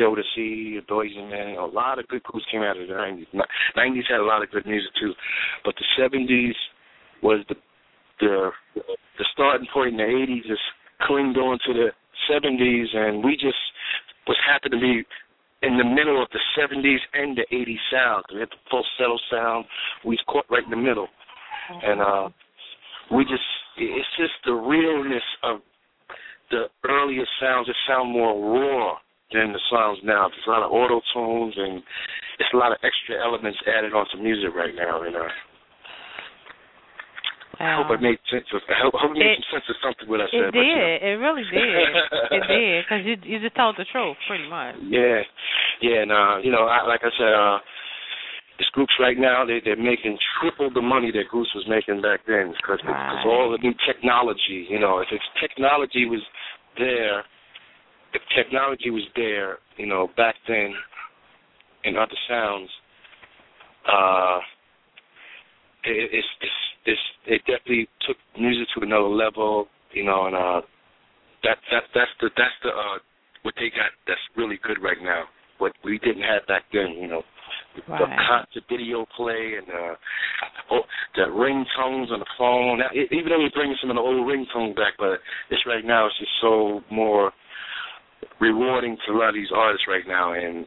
Boyz 0.00 0.24
II 0.36 1.24
Men, 1.30 1.56
a 1.58 1.66
lot 1.66 1.98
of 1.98 2.08
good 2.08 2.22
groups 2.22 2.46
came 2.50 2.62
out 2.62 2.80
of 2.80 2.88
the 2.88 2.94
nineties. 2.94 3.26
Nineties 3.76 4.04
had 4.08 4.20
a 4.20 4.24
lot 4.24 4.42
of 4.42 4.50
good 4.50 4.66
music 4.66 4.90
too, 5.00 5.12
but 5.64 5.74
the 5.76 5.84
seventies 5.96 6.56
was 7.22 7.44
the 7.48 7.54
the 8.20 8.50
the 9.18 9.26
starting 9.32 9.68
point 9.72 9.90
in 9.90 9.96
the 9.98 10.22
eighties 10.22 10.44
is 10.48 10.58
clinged 11.02 11.36
on 11.36 11.58
to 11.66 11.72
the 11.72 11.88
seventies, 12.28 12.88
and 12.94 13.22
we 13.22 13.32
just 13.36 13.58
was 14.26 14.36
happened 14.46 14.72
to 14.72 14.80
be 14.80 15.04
in 15.62 15.78
the 15.78 15.84
middle 15.84 16.22
of 16.22 16.28
the 16.32 16.40
70s 16.58 16.98
and 17.14 17.36
the 17.36 17.46
80s 17.52 17.76
sound. 17.90 18.24
We 18.32 18.40
had 18.40 18.50
the 18.50 18.62
falsetto 18.70 19.18
sound. 19.30 19.64
We 20.04 20.10
was 20.10 20.24
caught 20.28 20.46
right 20.50 20.64
in 20.64 20.70
the 20.70 20.76
middle. 20.76 21.08
And 21.82 22.00
uh 22.00 22.28
we 23.10 23.24
just, 23.24 23.44
it's 23.76 24.08
just 24.16 24.32
the 24.44 24.54
realness 24.54 25.22
of 25.42 25.60
the 26.50 26.64
earlier 26.88 27.24
sounds 27.40 27.66
that 27.66 27.76
sound 27.86 28.12
more 28.12 28.32
raw 28.32 28.96
than 29.32 29.52
the 29.52 29.60
sounds 29.70 29.98
now. 30.04 30.28
There's 30.28 30.46
a 30.46 30.50
lot 30.50 30.62
of 30.62 30.72
auto 30.72 31.00
tones 31.12 31.54
and 31.56 31.82
it's 32.38 32.52
a 32.54 32.56
lot 32.56 32.72
of 32.72 32.78
extra 32.82 33.20
elements 33.22 33.58
added 33.66 33.92
onto 33.92 34.22
music 34.22 34.54
right 34.54 34.74
now. 34.74 35.02
And 35.02 35.16
uh, 37.60 37.64
I 37.64 37.76
hope 37.82 37.90
I 37.92 38.00
made 38.00 38.18
sense 38.30 38.46
of, 38.54 38.62
I 38.68 38.78
hope, 38.80 38.94
I 38.96 39.06
hope 39.06 39.12
I 39.12 39.18
made 39.18 39.36
some 39.42 39.60
sense 39.60 39.66
of 39.68 39.76
something 39.84 40.08
what 40.08 40.20
I 40.20 40.28
It 40.28 40.32
said. 40.32 40.50
but, 40.52 40.60
you 40.64 40.72
know. 40.72 40.86
did. 40.86 41.02
It 41.02 41.16
really 41.20 41.44
did. 41.50 41.60
it 42.36 42.42
did 42.48 42.84
because 42.84 43.02
you 43.04 43.14
you 43.28 43.38
just 43.40 43.56
told 43.56 43.76
the 43.76 43.84
truth, 43.92 44.16
pretty 44.26 44.48
much. 44.48 44.76
Yeah, 44.88 45.20
yeah, 45.80 46.02
and 46.06 46.12
uh, 46.12 46.36
you 46.42 46.50
know, 46.50 46.64
I, 46.66 46.86
like 46.86 47.00
I 47.04 47.10
said, 47.18 47.32
uh, 47.32 47.58
this 48.58 48.68
groups 48.72 48.92
right 49.00 49.18
now 49.18 49.44
they 49.44 49.60
they're 49.64 49.76
making 49.76 50.16
triple 50.40 50.70
the 50.72 50.82
money 50.82 51.10
that 51.12 51.28
Goose 51.30 51.50
was 51.54 51.64
making 51.68 52.00
back 52.02 52.20
then 52.26 52.52
because 52.56 52.78
Right. 52.86 53.26
all 53.26 53.50
the 53.50 53.58
new 53.62 53.74
technology. 53.86 54.66
You 54.68 54.78
know, 54.80 54.98
if 55.00 55.08
it's 55.12 55.24
technology 55.40 56.06
was 56.06 56.20
there, 56.78 57.20
if 58.14 58.22
technology 58.36 58.90
was 58.90 59.04
there, 59.16 59.58
you 59.76 59.86
know, 59.86 60.08
back 60.16 60.36
then, 60.48 60.72
in 61.84 61.96
other 61.96 62.16
sounds, 62.28 62.68
uh, 63.90 64.38
it, 65.84 66.10
it's 66.12 66.28
it's 66.40 66.52
it's 66.86 67.00
it 67.26 67.40
definitely 67.46 67.88
took 68.06 68.16
music 68.38 68.66
to 68.74 68.84
another 68.84 69.08
level. 69.08 69.66
You 69.92 70.04
know, 70.04 70.26
and 70.26 70.36
uh, 70.36 70.60
that 71.44 71.58
that 71.70 71.84
that's 71.94 72.10
the 72.20 72.30
that's 72.36 72.58
the 72.62 72.70
uh 72.70 72.98
what 73.42 73.54
they 73.56 73.68
got 73.70 73.90
that's 74.06 74.22
really 74.36 74.58
good 74.62 74.82
right 74.82 75.02
now. 75.02 75.24
What 75.58 75.72
we 75.84 75.98
didn't 75.98 76.22
have 76.22 76.46
back 76.46 76.64
then, 76.72 76.96
you 76.98 77.08
know. 77.08 77.22
The 77.74 77.82
concert 78.28 78.64
video 78.68 79.06
play 79.16 79.56
and 79.56 79.68
uh 79.68 79.94
oh, 80.72 80.82
the 81.16 81.22
ringtones 81.32 82.12
on 82.12 82.20
the 82.20 82.32
phone. 82.38 82.78
Now, 82.78 82.88
e- 82.94 83.08
even 83.10 83.28
though 83.28 83.38
we're 83.40 83.54
bringing 83.54 83.76
some 83.80 83.90
of 83.90 83.96
the 83.96 84.02
old 84.02 84.26
ringtones 84.26 84.76
back, 84.76 84.94
but 84.98 85.20
this 85.50 85.60
right 85.66 85.84
now 85.84 86.06
is 86.06 86.12
just 86.18 86.30
so 86.40 86.80
more 86.90 87.32
rewarding 88.40 88.96
to 89.06 89.12
a 89.12 89.16
lot 89.16 89.30
of 89.30 89.34
these 89.34 89.52
artists 89.54 89.86
right 89.88 90.06
now, 90.06 90.32
and 90.32 90.64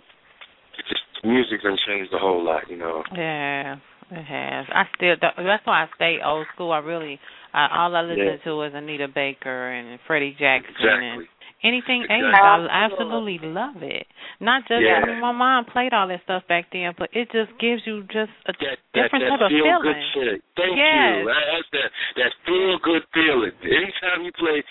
it 0.77 0.85
just 0.89 1.01
music 1.23 1.63
done 1.63 1.77
changed 1.87 2.13
a 2.13 2.19
whole 2.19 2.43
lot, 2.43 2.69
you 2.69 2.77
know. 2.77 3.03
Yeah, 3.15 3.77
it 4.11 4.23
has. 4.23 4.65
I 4.71 4.83
still 4.95 5.15
that's 5.21 5.65
why 5.65 5.83
I 5.83 5.87
stay 5.95 6.17
old 6.23 6.47
school. 6.53 6.71
I 6.71 6.79
really 6.79 7.19
I, 7.53 7.67
all 7.71 7.95
I 7.95 8.01
listen 8.01 8.25
Yeah. 8.25 8.43
to 8.43 8.61
is 8.63 8.73
Anita 8.75 9.07
Baker 9.07 9.71
and 9.71 9.99
Freddie 10.07 10.35
Jackson 10.37 10.75
and 10.77 11.21
Exactly. 11.23 11.29
anything 11.63 12.01
Exactly. 12.03 12.35
80s. 12.35 12.67
I 12.69 12.85
absolutely 12.85 13.39
love 13.47 13.79
it. 13.81 14.05
Not 14.43 14.67
just 14.67 14.83
Yeah. 14.83 14.99
I 15.01 15.05
mean, 15.07 15.21
my 15.21 15.31
mom 15.31 15.65
played 15.65 15.93
all 15.93 16.07
that 16.09 16.21
stuff 16.27 16.43
back 16.51 16.67
then, 16.71 16.93
but 16.99 17.09
it 17.15 17.31
just 17.31 17.55
gives 17.59 17.81
you 17.87 18.03
just 18.11 18.29
a 18.45 18.53
That 18.59 18.77
that, 18.93 19.07
different 19.07 19.23
that 19.25 19.39
type 19.39 19.41
of 19.47 19.49
feeling. 19.49 19.81
good 19.81 20.01
shit. 20.13 20.37
Thank 20.59 20.75
Yes. 20.77 21.15
you. 21.19 21.25
That- 21.31 21.47
That's 21.55 21.69
that 21.71 21.89
that 22.17 22.31
feel 22.45 22.77
good 22.79 23.03
feeling. 23.13 23.51
Anytime 23.63 24.23
you 24.27 24.31
play 24.35 24.63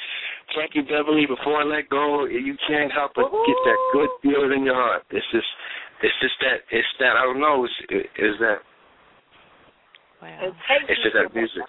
Frankie 0.53 0.83
Beverly 0.85 1.25
before 1.27 1.61
I 1.61 1.65
let 1.65 1.89
go, 1.89 2.25
you 2.27 2.55
can't 2.69 2.93
help 2.93 3.13
but 3.17 3.33
get 3.33 3.59
that 3.65 3.79
good 3.93 4.11
feeling 4.23 4.53
in 4.61 4.65
your 4.69 4.75
heart. 4.77 5.05
It's 5.11 5.27
just 5.33 5.49
it's 6.05 6.15
just 6.21 6.37
that 6.45 6.63
it's 6.71 6.89
that 7.01 7.17
I 7.17 7.23
don't 7.25 7.41
know. 7.41 7.65
It's 7.65 7.75
it, 7.89 8.11
is 8.21 8.37
that 8.45 8.61
Wow. 10.25 10.57
it's 10.89 11.03
just 11.05 11.13
that 11.13 11.35
music. 11.37 11.69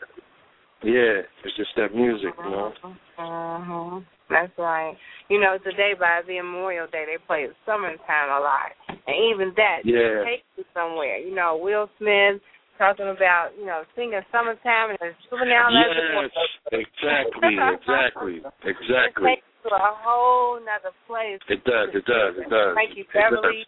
Yeah, 0.83 1.27
it's 1.43 1.55
just 1.59 1.75
that 1.75 1.91
music, 1.91 2.31
you 2.39 2.51
know. 2.51 2.71
hmm 3.19 3.99
That's 4.29 4.51
right. 4.57 4.95
You 5.27 5.41
know, 5.41 5.57
today 5.59 5.91
by 5.99 6.21
the 6.25 6.39
Memorial 6.39 6.87
Day, 6.87 7.03
they 7.03 7.19
play 7.27 7.47
"Summertime" 7.65 8.29
a 8.31 8.39
lot, 8.39 8.71
and 8.87 9.15
even 9.27 9.51
that 9.59 9.83
Yeah. 9.83 10.23
takes 10.23 10.47
you 10.55 10.63
somewhere. 10.73 11.17
You 11.17 11.35
know, 11.35 11.57
Will 11.57 11.89
Smith 11.97 12.39
talking 12.77 13.09
about 13.09 13.51
you 13.59 13.65
know 13.65 13.83
singing 13.95 14.21
"Summertime" 14.31 14.91
and 14.91 14.99
it's 15.01 15.19
juvenile. 15.29 15.71
Yes, 15.71 16.31
exactly, 16.71 17.59
exactly, 17.59 18.35
exactly. 18.63 19.31
It 19.31 19.35
takes 19.35 19.47
you 19.63 19.69
to 19.69 19.75
a 19.75 19.93
whole 19.99 20.59
nother 20.63 20.95
place. 21.07 21.39
It 21.49 21.63
does, 21.65 21.89
it 21.93 22.05
does, 22.05 22.37
it 22.37 22.49
does. 22.49 22.73
Frankie 22.73 23.01
It 23.01 23.07
does. 23.11 23.31
Beverly, 23.35 23.67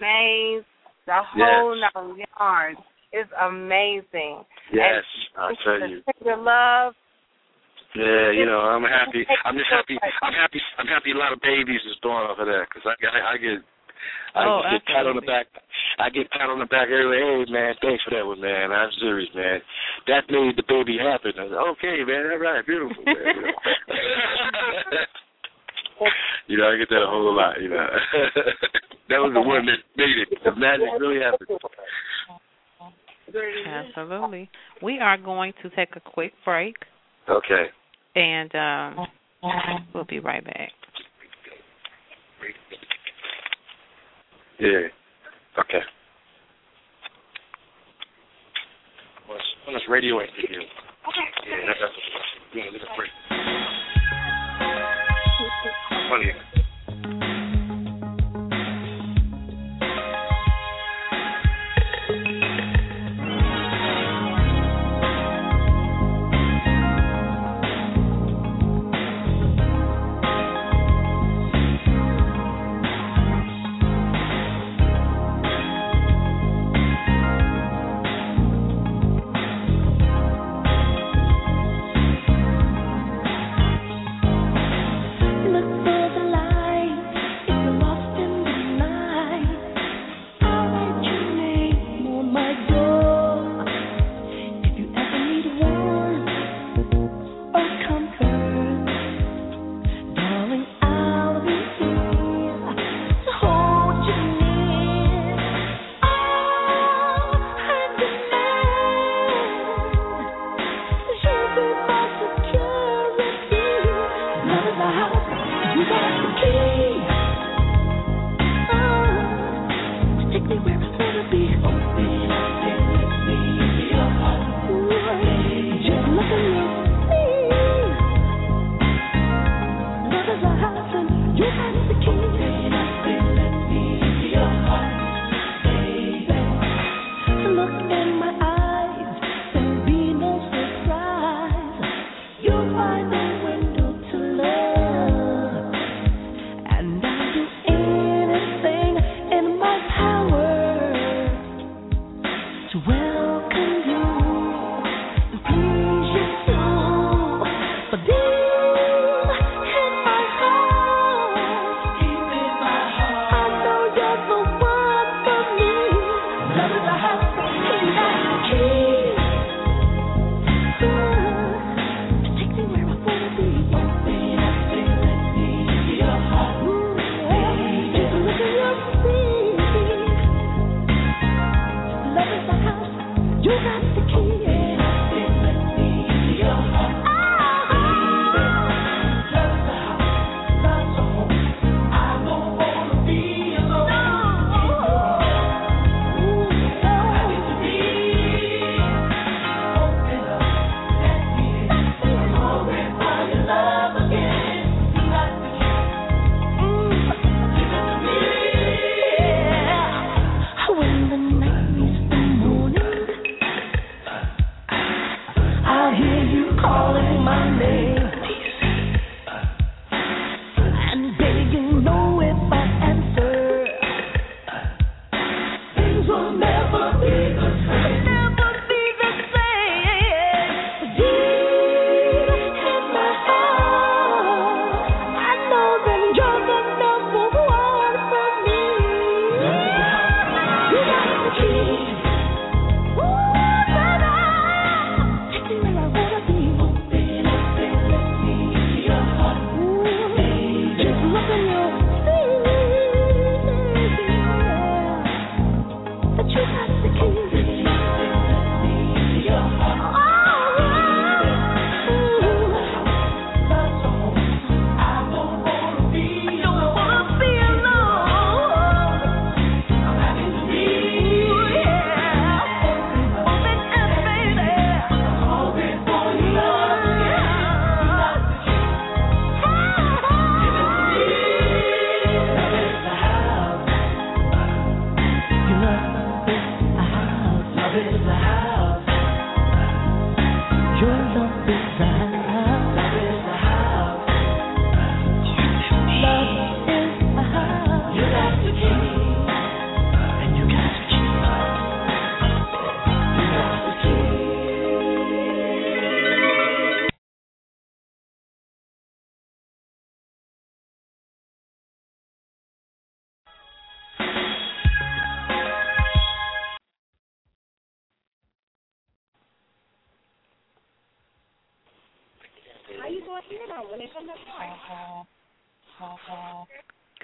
Maze, 0.00 0.64
the 1.06 1.22
whole 1.26 1.74
nine 1.74 2.22
yards. 2.38 2.78
It's 3.12 3.30
amazing. 3.40 4.44
Yes, 4.72 5.04
And 5.36 5.44
I 5.44 5.52
tell 5.64 5.88
you. 5.88 6.02
Your 6.24 6.36
love, 6.36 6.94
Yeah, 7.96 8.30
you 8.36 8.44
know, 8.44 8.60
I'm 8.60 8.82
happy. 8.84 9.24
I'm 9.44 9.56
just 9.56 9.70
happy. 9.70 9.96
I'm 10.22 10.34
happy. 10.34 10.60
I'm 10.76 10.86
happy. 10.86 11.12
A 11.12 11.16
lot 11.16 11.32
of 11.32 11.40
babies 11.40 11.80
is 11.88 11.96
born 12.02 12.26
off 12.28 12.38
of 12.38 12.46
that 12.46 12.66
because 12.68 12.84
I, 12.84 12.94
I, 13.00 13.32
I 13.32 13.36
get. 13.38 13.64
I 14.36 14.44
Oh, 14.44 14.62
get 14.70 14.84
pat 14.86 15.06
on 15.08 15.16
the 15.16 15.22
back. 15.26 15.46
I 15.98 16.10
get 16.10 16.30
pat 16.30 16.50
on 16.52 16.58
the 16.60 16.66
back 16.70 16.86
every 16.86 17.18
Hey 17.18 17.50
man, 17.50 17.74
thanks 17.82 18.04
for 18.04 18.10
that 18.14 18.24
one, 18.26 18.40
man. 18.40 18.70
I'm 18.70 18.90
serious, 19.00 19.28
man. 19.34 19.60
That 20.06 20.30
made 20.30 20.54
the 20.54 20.62
baby 20.68 20.98
happen. 21.00 21.32
I 21.34 21.42
was 21.48 21.52
like, 21.56 21.66
okay, 21.80 22.04
man. 22.06 22.30
All 22.30 22.38
right, 22.38 22.64
beautiful, 22.64 23.02
man. 23.02 23.16
You 23.18 23.42
know, 23.42 23.58
you 26.46 26.56
know 26.58 26.68
I 26.70 26.76
get 26.78 26.88
that 26.90 27.02
a 27.02 27.10
whole 27.10 27.34
lot. 27.34 27.60
You 27.60 27.70
know, 27.70 27.82
that 29.10 29.18
was 29.18 29.32
the 29.34 29.40
one 29.42 29.66
that 29.66 29.80
made 29.96 30.18
it. 30.22 30.28
The 30.44 30.54
magic 30.54 30.86
really 31.00 31.18
happened. 31.24 31.58
Absolutely. 33.66 34.50
We 34.82 34.98
are 35.00 35.16
going 35.18 35.52
to 35.62 35.70
take 35.70 35.96
a 35.96 36.00
quick 36.00 36.32
break, 36.44 36.76
Okay. 37.28 37.66
and 38.14 38.54
um, 38.54 39.06
we'll 39.94 40.04
be 40.04 40.18
right 40.20 40.44
back. 40.44 40.70
Yeah. 44.58 44.88
Okay. 45.58 45.80
What's 49.26 49.42
on 49.68 49.74
this 49.74 49.82
radio 49.88 50.20
ain't 50.20 50.30
here? 50.36 50.60
Yeah, 50.60 51.56
that's 51.66 51.78
that's 51.80 51.92
yeah, 52.54 52.64
that's 52.72 52.84
a 52.84 52.96
break. 52.96 53.10
Funny. 56.10 56.47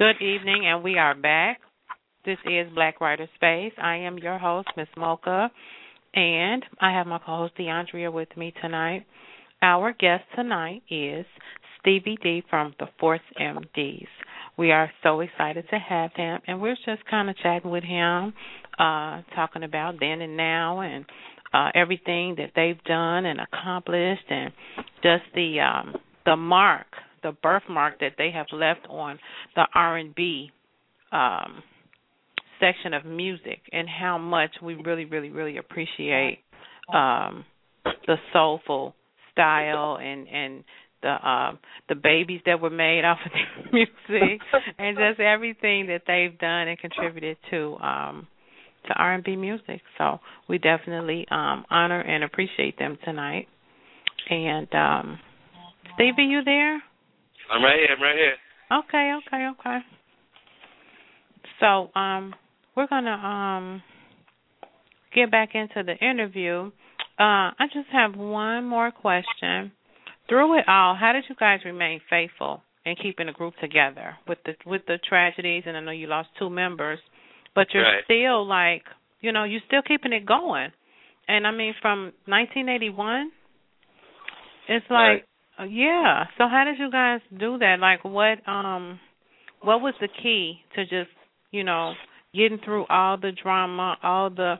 Good 0.05 0.21
evening, 0.23 0.67
and 0.67 0.85
we 0.85 0.99
are 0.99 1.15
back. 1.15 1.61
This 2.27 2.37
is 2.45 2.71
Black 2.75 3.01
Writer 3.01 3.27
Space. 3.37 3.73
I 3.83 3.97
am 3.97 4.19
your 4.19 4.37
host, 4.37 4.69
Miss 4.77 4.89
Mocha, 4.99 5.51
and 6.13 6.63
I 6.79 6.93
have 6.93 7.07
my 7.07 7.17
co-host 7.17 7.55
DeAndrea 7.59 8.13
with 8.13 8.29
me 8.37 8.53
tonight. 8.61 9.07
Our 9.63 9.95
guest 9.95 10.25
tonight 10.37 10.83
is 10.91 11.25
Stevie 11.81 12.19
D 12.23 12.43
from 12.51 12.75
the 12.79 12.89
Force 13.01 13.23
MDs. 13.41 14.07
We 14.59 14.73
are 14.73 14.91
so 15.03 15.21
excited 15.21 15.65
to 15.71 15.79
have 15.79 16.11
him, 16.15 16.39
and 16.47 16.61
we're 16.61 16.77
just 16.85 17.07
kind 17.11 17.31
of 17.31 17.39
chatting 17.39 17.71
with 17.71 17.85
him, 17.85 18.35
uh, 18.79 19.23
talking 19.35 19.63
about 19.63 20.01
then 20.01 20.21
and 20.21 20.37
now, 20.37 20.81
and 20.81 21.07
uh, 21.55 21.71
everything 21.75 22.35
that 22.37 22.51
they've 22.55 22.85
done 22.85 23.25
and 23.25 23.41
accomplished, 23.41 24.27
and 24.29 24.53
just 25.03 25.25
the 25.35 25.61
um, 25.61 25.95
the 26.27 26.37
mark, 26.37 26.89
the 27.25 27.33
birthmark 27.33 27.99
that 27.99 28.13
they 28.17 28.31
have 28.31 28.47
left 28.53 28.87
on 28.89 29.19
the 29.57 29.65
R 29.75 29.97
and 29.97 30.15
B 30.15 30.53
um, 31.11 31.65
section 32.61 32.95
of 32.95 33.05
music, 33.05 33.61
and 33.73 33.89
how 33.89 34.19
much 34.19 34.51
we 34.63 34.75
really, 34.75 35.07
really, 35.07 35.31
really 35.31 35.57
appreciate 35.57 36.39
um, 36.93 37.45
the 38.07 38.17
soulful 38.33 38.95
style 39.33 39.99
and 40.01 40.29
and 40.29 40.65
the 41.03 41.29
um 41.29 41.59
the 41.89 41.95
babies 41.95 42.41
that 42.47 42.61
were 42.61 42.71
made 42.71 43.05
off 43.05 43.19
of 43.25 43.33
their 43.33 43.73
music 43.73 44.41
and 44.79 44.97
just 44.97 45.21
everything 45.21 45.87
that 45.87 46.03
they've 46.07 46.39
done 46.39 46.69
and 46.69 46.79
contributed 46.79 47.37
to 47.51 47.77
um 47.77 48.27
to 48.87 48.93
R 48.95 49.15
and 49.15 49.25
B 49.25 49.35
music. 49.35 49.81
So 49.99 50.21
we 50.49 50.59
definitely 50.59 51.27
um 51.31 51.65
honor 51.71 52.01
and 52.01 52.23
appreciate 52.23 52.79
them 52.79 52.99
tonight. 53.05 53.49
And 54.31 54.73
um 54.75 55.19
Stevie, 55.95 56.25
you 56.25 56.43
there? 56.45 56.83
I'm 57.53 57.63
right 57.63 57.77
here. 57.79 57.89
I'm 57.97 58.03
right 58.03 58.17
here. 58.17 58.35
Okay, 58.73 59.13
okay, 59.27 59.49
okay. 59.61 59.79
So 61.61 61.91
um 61.99 62.35
we're 62.77 62.87
gonna 62.89 63.11
um 63.13 63.83
get 65.15 65.31
back 65.31 65.51
into 65.55 65.83
the 65.85 65.97
interview. 66.05 66.71
Uh 67.19 67.53
I 67.59 67.67
just 67.73 67.89
have 67.93 68.17
one 68.17 68.65
more 68.67 68.91
question. 68.91 69.73
Through 70.29 70.59
it 70.59 70.65
all, 70.69 70.95
how 70.99 71.13
did 71.13 71.25
you 71.29 71.35
guys 71.39 71.61
remain 71.65 72.01
faithful 72.09 72.63
in 72.87 72.97
keeping 72.97 73.27
the 73.27 73.33
group 73.33 73.55
together 73.61 74.17
with 74.27 74.39
the 74.45 74.55
with 74.67 74.83
the 74.87 74.99
tragedies 75.09 75.65
and 75.67 75.77
I 75.77 75.81
know 75.81 75.91
you 75.91 76.07
lost 76.07 76.31
two 76.39 76.51
members, 76.51 76.99
but 77.55 77.69
you're 77.73 77.83
Right. 77.85 78.05
still 78.05 78.47
like, 78.47 78.83
you 79.21 79.33
know, 79.33 79.45
you're 79.45 79.61
still 79.67 79.83
keeping 79.83 80.13
it 80.13 80.25
going. 80.27 80.71
And 81.29 81.47
I 81.47 81.51
mean 81.51 81.75
from 81.81 82.13
1981 82.27 83.31
it's 84.69 84.87
like 84.91 85.23
uh, 85.23 85.27
yeah. 85.63 86.25
So 86.39 86.49
how 86.49 86.65
did 86.65 86.79
you 86.79 86.91
guys 86.91 87.21
do 87.39 87.59
that? 87.59 87.77
Like 87.81 88.05
what 88.05 88.47
um 88.49 88.99
what 89.63 89.81
was 89.81 89.95
the 90.01 90.09
key 90.09 90.61
to 90.75 90.83
just, 90.85 91.11
you 91.51 91.65
know, 91.65 91.95
getting 92.35 92.59
through 92.65 92.85
all 92.89 93.17
the 93.17 93.33
drama, 93.33 93.97
all 94.03 94.31
the 94.31 94.57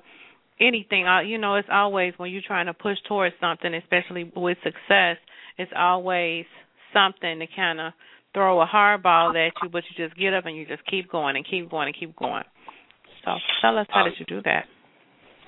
anything, 0.61 1.07
uh, 1.07 1.21
you 1.21 1.39
know, 1.39 1.57
it's 1.57 1.69
always 1.71 2.15
when 2.17 2.31
you're 2.31 2.43
trying 2.47 2.67
to 2.67 2.75
push 2.75 2.97
towards 3.09 3.35
something, 3.41 3.75
especially 3.75 4.31
with 4.37 4.57
success, 4.63 5.17
it's 5.59 5.73
always 5.77 6.47
something 6.93 7.41
to 7.41 7.47
kind 7.55 7.81
of 7.81 7.93
throw 8.33 8.61
a 8.61 8.67
hardball 8.67 9.31
at 9.31 9.53
you, 9.63 9.69
but 9.69 9.83
you 9.91 10.07
just 10.07 10.19
get 10.19 10.33
up 10.35 10.47
and 10.47 10.57
you 10.57 10.67
just 10.67 10.85
keep 10.87 11.11
going 11.11 11.37
and 11.37 11.47
keep 11.49 11.71
going 11.71 11.89
and 11.89 11.97
keep 11.99 12.17
going. 12.17 12.45
So 13.25 13.33
tell 13.61 13.79
us 13.79 13.87
how 13.91 14.03
Um, 14.05 14.11
did 14.11 14.21
you 14.21 14.27
do 14.27 14.43
that? 14.43 14.67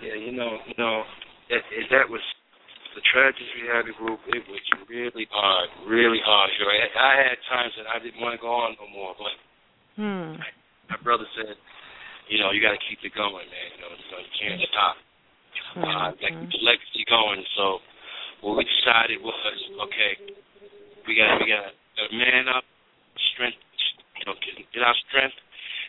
Yeah, 0.03 0.15
you 0.15 0.33
know, 0.33 0.59
you 0.67 0.75
know, 0.79 1.05
that 1.51 1.63
that 1.91 2.09
was 2.11 2.21
the 2.97 3.05
tragedy 3.13 3.45
we 3.61 3.69
had 3.69 3.85
in 3.85 3.93
the 3.93 3.97
group. 4.01 4.19
It 4.33 4.43
was 4.49 4.65
really 4.89 5.29
hard, 5.29 5.69
really 5.85 6.19
hard. 6.25 6.49
You 6.57 6.65
know, 6.65 6.73
I, 6.73 6.89
I 6.97 7.13
had 7.29 7.37
times 7.45 7.77
that 7.77 7.87
I 7.93 8.01
didn't 8.01 8.19
want 8.25 8.33
to 8.33 8.41
go 8.41 8.51
on 8.51 8.73
no 8.81 8.89
more, 8.89 9.13
but 9.15 9.37
Hmm. 9.97 10.37
my 10.93 11.01
brother 11.01 11.25
said, 11.41 11.57
you 12.29 12.37
know, 12.37 12.53
you 12.53 12.61
got 12.61 12.77
to 12.77 12.83
keep 12.85 13.01
it 13.01 13.17
going, 13.17 13.49
man. 13.49 13.69
You 13.77 13.81
know, 13.81 13.93
you, 13.97 14.09
know, 14.13 14.21
you 14.21 14.33
can't 14.37 14.61
stop. 14.69 14.97
Uh, 15.77 16.13
got 16.21 16.33
to 16.33 16.37
keep 16.37 16.53
the 16.53 16.61
legacy 16.61 17.05
going. 17.09 17.41
So 17.57 17.81
what 18.45 18.61
we 18.61 18.69
decided 18.69 19.25
was, 19.25 19.57
okay, 19.89 20.13
we 21.09 21.17
got 21.17 21.41
we 21.41 21.49
got 21.49 21.73
to 21.73 22.05
man 22.13 22.49
up, 22.53 22.65
strength, 23.33 23.57
you 24.21 24.25
know, 24.29 24.37
get, 24.45 24.61
get 24.73 24.85
our 24.85 24.97
strength 25.09 25.37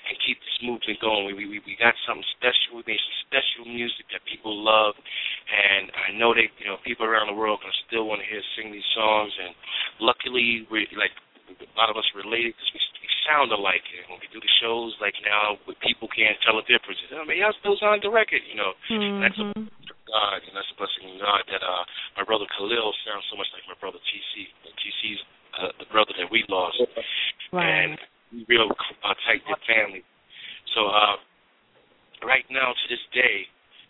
and 0.07 0.15
keep 0.23 0.39
this 0.39 0.59
movement 0.63 0.99
going. 1.03 1.27
We 1.27 1.45
we 1.47 1.59
we 1.67 1.75
got 1.75 1.93
something 2.07 2.23
special. 2.39 2.79
We 2.79 2.83
made 2.87 2.99
some 3.03 3.19
special 3.27 3.63
music 3.67 4.07
that 4.15 4.23
people 4.23 4.55
love, 4.55 4.95
and 5.51 5.91
I 5.91 6.15
know 6.15 6.31
they, 6.33 6.47
you 6.59 6.67
know, 6.67 6.79
people 6.87 7.03
around 7.05 7.27
the 7.27 7.37
world 7.37 7.59
gonna 7.59 7.75
still 7.87 8.07
want 8.07 8.23
to 8.23 8.27
hear 8.27 8.39
sing 8.55 8.71
these 8.71 8.87
songs. 8.95 9.31
And 9.35 9.51
luckily, 9.99 10.63
we 10.71 10.87
like 10.95 11.11
a 11.51 11.67
lot 11.79 11.91
of 11.91 11.95
us 11.99 12.07
related 12.15 12.55
because 12.55 12.71
we, 12.75 12.79
we 13.03 13.07
sound 13.27 13.51
alike. 13.51 13.83
And 13.99 14.07
when 14.15 14.19
we 14.23 14.27
do 14.31 14.39
the 14.39 14.53
shows, 14.63 14.95
like 15.03 15.15
now, 15.23 15.59
where 15.67 15.75
people 15.83 16.07
can't 16.11 16.35
tell 16.43 16.55
the 16.59 16.65
difference. 16.67 16.99
I 17.11 17.23
mean, 17.27 17.39
y'all 17.43 17.55
still 17.59 17.75
sound 17.79 18.03
the 18.03 18.11
record, 18.11 18.43
you 18.47 18.55
know. 18.55 18.71
And 18.91 19.23
That's 19.23 19.39
a 19.39 19.47
Mhm. 19.47 19.67
blessing 19.67 19.91
of 19.91 19.99
God, 20.07 20.39
and 20.47 20.53
that's 20.55 20.71
a 20.71 20.77
blessing 20.79 21.03
of 21.11 21.17
God 21.19 21.43
that 21.51 21.63
uh 21.63 21.83
my 22.19 22.23
brother 22.23 22.47
Khalil 22.55 22.95
sounds 23.03 23.27
so 23.27 23.35
much 23.35 23.47
like 23.55 23.63
my 23.67 23.77
brother 23.79 23.99
TC. 24.07 24.47
TC's 24.79 25.19
uh, 25.57 25.71
the 25.79 25.89
brother 25.89 26.13
that 26.17 26.29
we 26.29 26.45
lost 26.49 26.77
Right. 27.51 27.65
and 27.65 27.97
real 28.47 28.69
uh, 28.69 29.15
tight 29.25 29.41
knit 29.47 29.61
family. 29.67 30.03
So 30.75 30.87
uh, 30.87 31.15
right 32.25 32.45
now 32.51 32.73
to 32.73 32.85
this 32.89 33.01
day, 33.13 33.47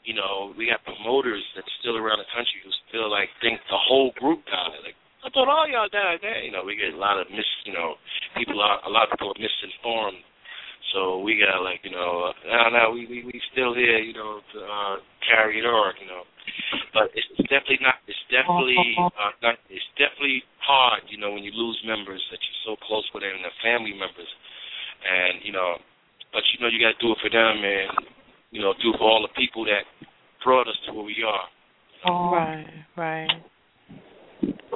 you 0.07 0.15
know, 0.15 0.55
we 0.55 0.71
got 0.71 0.83
promoters 0.87 1.43
that's 1.55 1.69
still 1.83 1.99
around 1.99 2.23
the 2.23 2.29
country 2.31 2.63
who 2.63 2.71
still 2.87 3.11
like 3.11 3.27
think 3.43 3.59
the 3.67 3.75
whole 3.75 4.15
group 4.15 4.45
died. 4.47 4.79
Like 4.85 4.95
I 5.25 5.29
thought 5.29 5.51
all 5.51 5.67
y'all 5.67 5.91
died. 5.91 6.23
There, 6.23 6.39
you 6.39 6.51
know, 6.55 6.63
we 6.63 6.79
get 6.79 6.95
a 6.95 6.99
lot 6.99 7.19
of 7.19 7.27
mis, 7.27 7.45
you 7.67 7.73
know, 7.75 7.99
people 8.37 8.61
are 8.63 8.79
a 8.87 8.91
lot 8.91 9.11
of 9.11 9.19
people 9.19 9.35
are 9.35 9.41
misinformed. 9.41 10.23
So 10.95 11.19
we 11.19 11.35
got 11.35 11.59
like, 11.67 11.83
you 11.83 11.91
know, 11.91 12.31
uh, 12.31 12.35
no, 12.47 12.61
no, 12.71 12.83
we 12.95 13.03
we 13.11 13.27
we 13.27 13.35
still 13.51 13.75
here, 13.75 13.99
you 13.99 14.15
know, 14.15 14.39
to 14.39 14.59
uh, 14.63 14.95
carry 15.27 15.59
it 15.59 15.67
on, 15.67 15.93
you 15.99 16.07
know. 16.07 16.23
But 16.93 17.13
it's 17.13 17.29
definitely 17.47 17.81
not. 17.81 18.01
It's 18.07 18.25
definitely 18.31 18.79
uh, 18.97 19.33
not. 19.41 19.59
It's 19.69 19.85
definitely 19.95 20.43
hard, 20.63 21.05
you 21.09 21.17
know, 21.17 21.31
when 21.31 21.43
you 21.43 21.51
lose 21.53 21.77
members 21.85 22.21
that 22.31 22.39
you're 22.41 22.61
so 22.73 22.79
close 22.85 23.05
with 23.13 23.23
and 23.23 23.43
their 23.43 23.57
family 23.63 23.93
members, 23.93 24.31
and 25.05 25.43
you 25.43 25.51
know, 25.51 25.77
but 26.33 26.43
you 26.51 26.57
know 26.59 26.67
you 26.71 26.79
got 26.81 26.97
to 26.97 27.01
do 27.03 27.13
it 27.13 27.19
for 27.21 27.29
them, 27.29 27.63
and 27.63 27.91
you 28.51 28.61
know, 28.61 28.73
do 28.81 28.91
it 28.93 28.97
for 28.97 29.07
all 29.07 29.21
the 29.21 29.33
people 29.37 29.63
that 29.65 29.85
brought 30.43 30.67
us 30.67 30.77
to 30.87 30.93
where 30.93 31.05
we 31.05 31.23
are. 31.25 31.47
Right, 32.05 32.65
right. 32.95 33.27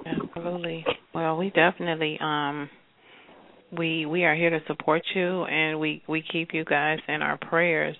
Absolutely. 0.05 0.86
Well, 1.13 1.38
we 1.38 1.49
definitely 1.51 2.17
um 2.21 2.69
we 3.77 4.05
we 4.05 4.23
are 4.25 4.36
here 4.36 4.49
to 4.49 4.60
support 4.67 5.01
you 5.15 5.43
and 5.45 5.79
we 5.79 6.03
we 6.07 6.23
keep 6.31 6.49
you 6.53 6.65
guys 6.65 6.99
in 7.07 7.21
our 7.21 7.38
prayers. 7.38 7.95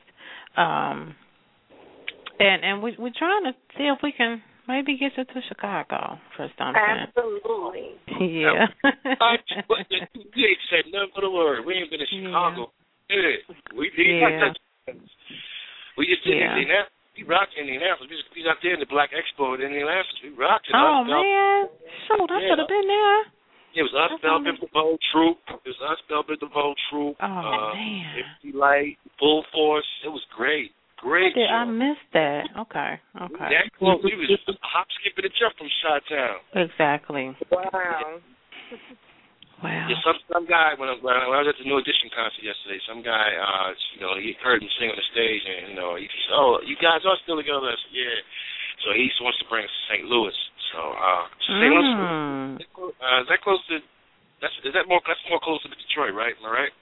Um 0.58 1.16
and 2.42 2.64
and 2.64 2.76
we 2.84 2.96
we're 2.98 3.14
trying 3.18 3.46
to 3.46 3.54
see 3.78 3.86
if 3.86 4.00
we 4.02 4.12
can 4.12 4.42
maybe 4.68 4.98
get 4.98 5.14
you 5.18 5.26
to 5.26 5.40
Chicago 5.48 6.18
for 6.36 6.50
something. 6.58 6.82
Absolutely. 6.82 7.98
Yeah. 8.22 8.68
I, 9.20 9.38
but 9.68 9.86
we 9.90 10.42
ain't 10.46 10.64
said 10.70 10.86
nothing 10.92 11.12
but 11.16 11.24
a 11.24 11.30
word. 11.32 11.66
We 11.66 11.74
ain't 11.76 11.90
been 11.90 12.00
to 12.00 12.10
Chicago. 12.10 12.72
Yeah. 13.10 13.56
We 13.78 13.90
did. 13.96 14.22
Yeah. 14.22 14.54
We 15.98 16.06
just 16.08 16.24
did 16.24 16.38
Yeah. 16.38 16.56
Indianapolis. 16.56 16.98
We 17.18 17.24
rocked 17.28 17.54
Indianapolis. 17.60 18.08
We 18.10 18.16
just 18.16 18.30
we 18.34 18.48
out 18.48 18.58
there 18.64 18.74
in 18.74 18.80
the 18.80 18.88
Black 18.90 19.12
Expo 19.12 19.54
in 19.56 19.62
Indianapolis. 19.62 20.16
We 20.24 20.30
rocked 20.32 20.68
it. 20.70 20.76
oh 20.76 21.04
Us, 21.04 21.12
man. 21.12 21.68
Shoot, 22.08 22.32
I 22.32 22.40
Yeah. 22.40 22.48
should 22.50 22.60
have 22.60 22.72
been 22.72 22.88
there. 22.88 23.20
It 23.74 23.84
was 23.88 23.94
us, 23.96 24.12
That's 24.20 24.24
Belbin, 24.24 24.60
the 24.60 24.68
whole 24.74 25.00
troop. 25.16 25.40
It 25.48 25.64
was 25.64 25.80
us, 25.88 26.00
Belbin, 26.12 26.40
the 26.40 26.48
whole 26.52 26.76
troop. 26.90 27.16
Oh 27.22 27.26
uh, 27.26 27.74
man. 27.74 28.20
MC 28.44 28.52
Lyte, 28.56 28.98
Full 29.20 29.46
Force. 29.54 29.88
It 30.04 30.10
was 30.10 30.24
great. 30.36 30.72
Great 31.02 31.34
Did 31.34 31.50
I 31.50 31.66
missed 31.66 32.06
that? 32.14 32.46
Okay. 32.70 33.02
Okay. 33.18 33.50
That 33.50 33.74
close. 33.82 33.98
We 34.06 34.14
was 34.14 34.38
hop, 34.62 34.86
skip, 35.02 35.18
and 35.18 35.26
a 35.26 35.34
jump 35.34 35.58
from 35.58 35.70
Shot 35.82 36.06
Town. 36.06 36.38
Exactly. 36.54 37.34
Wow. 37.50 38.22
Wow. 39.66 39.86
Yeah, 39.90 39.98
some 40.06 40.18
some 40.30 40.46
guy 40.50 40.74
when 40.78 40.90
I, 40.90 40.98
when 41.02 41.14
I 41.14 41.26
was 41.30 41.46
at 41.50 41.58
the 41.58 41.66
New 41.66 41.78
Edition 41.78 42.10
concert 42.14 42.42
yesterday, 42.42 42.82
some 42.86 43.06
guy, 43.06 43.30
uh, 43.38 43.74
you 43.94 44.02
know, 44.02 44.18
he 44.18 44.34
heard 44.42 44.62
me 44.62 44.70
sing 44.78 44.90
on 44.90 44.98
the 44.98 45.06
stage, 45.14 45.42
and 45.46 45.74
you 45.74 45.78
know, 45.78 45.98
he 45.98 46.06
said, 46.06 46.34
"Oh, 46.34 46.62
you 46.66 46.74
guys 46.82 47.06
are 47.06 47.18
still 47.26 47.38
together." 47.38 47.70
I 47.70 47.78
said, 47.78 47.94
"Yeah." 47.94 48.18
So 48.86 48.88
he 48.98 49.06
wants 49.22 49.38
to 49.42 49.46
bring 49.50 49.62
us 49.62 49.70
to 49.70 49.82
St. 49.94 50.06
Louis. 50.10 50.34
So, 50.74 50.82
uh, 50.82 51.26
St. 51.46 51.62
Louis, 51.62 51.90
Mm. 51.94 52.58
uh, 52.58 53.22
is 53.22 53.28
that 53.30 53.42
close 53.46 53.62
to? 53.70 53.78
That's 54.42 54.54
is 54.66 54.74
that 54.74 54.90
more? 54.90 55.02
That's 55.06 55.22
more 55.30 55.42
close 55.42 55.62
to 55.62 55.70
Detroit, 55.70 56.14
right? 56.18 56.34
Am 56.34 56.46
I 56.46 56.50
right? 56.50 56.74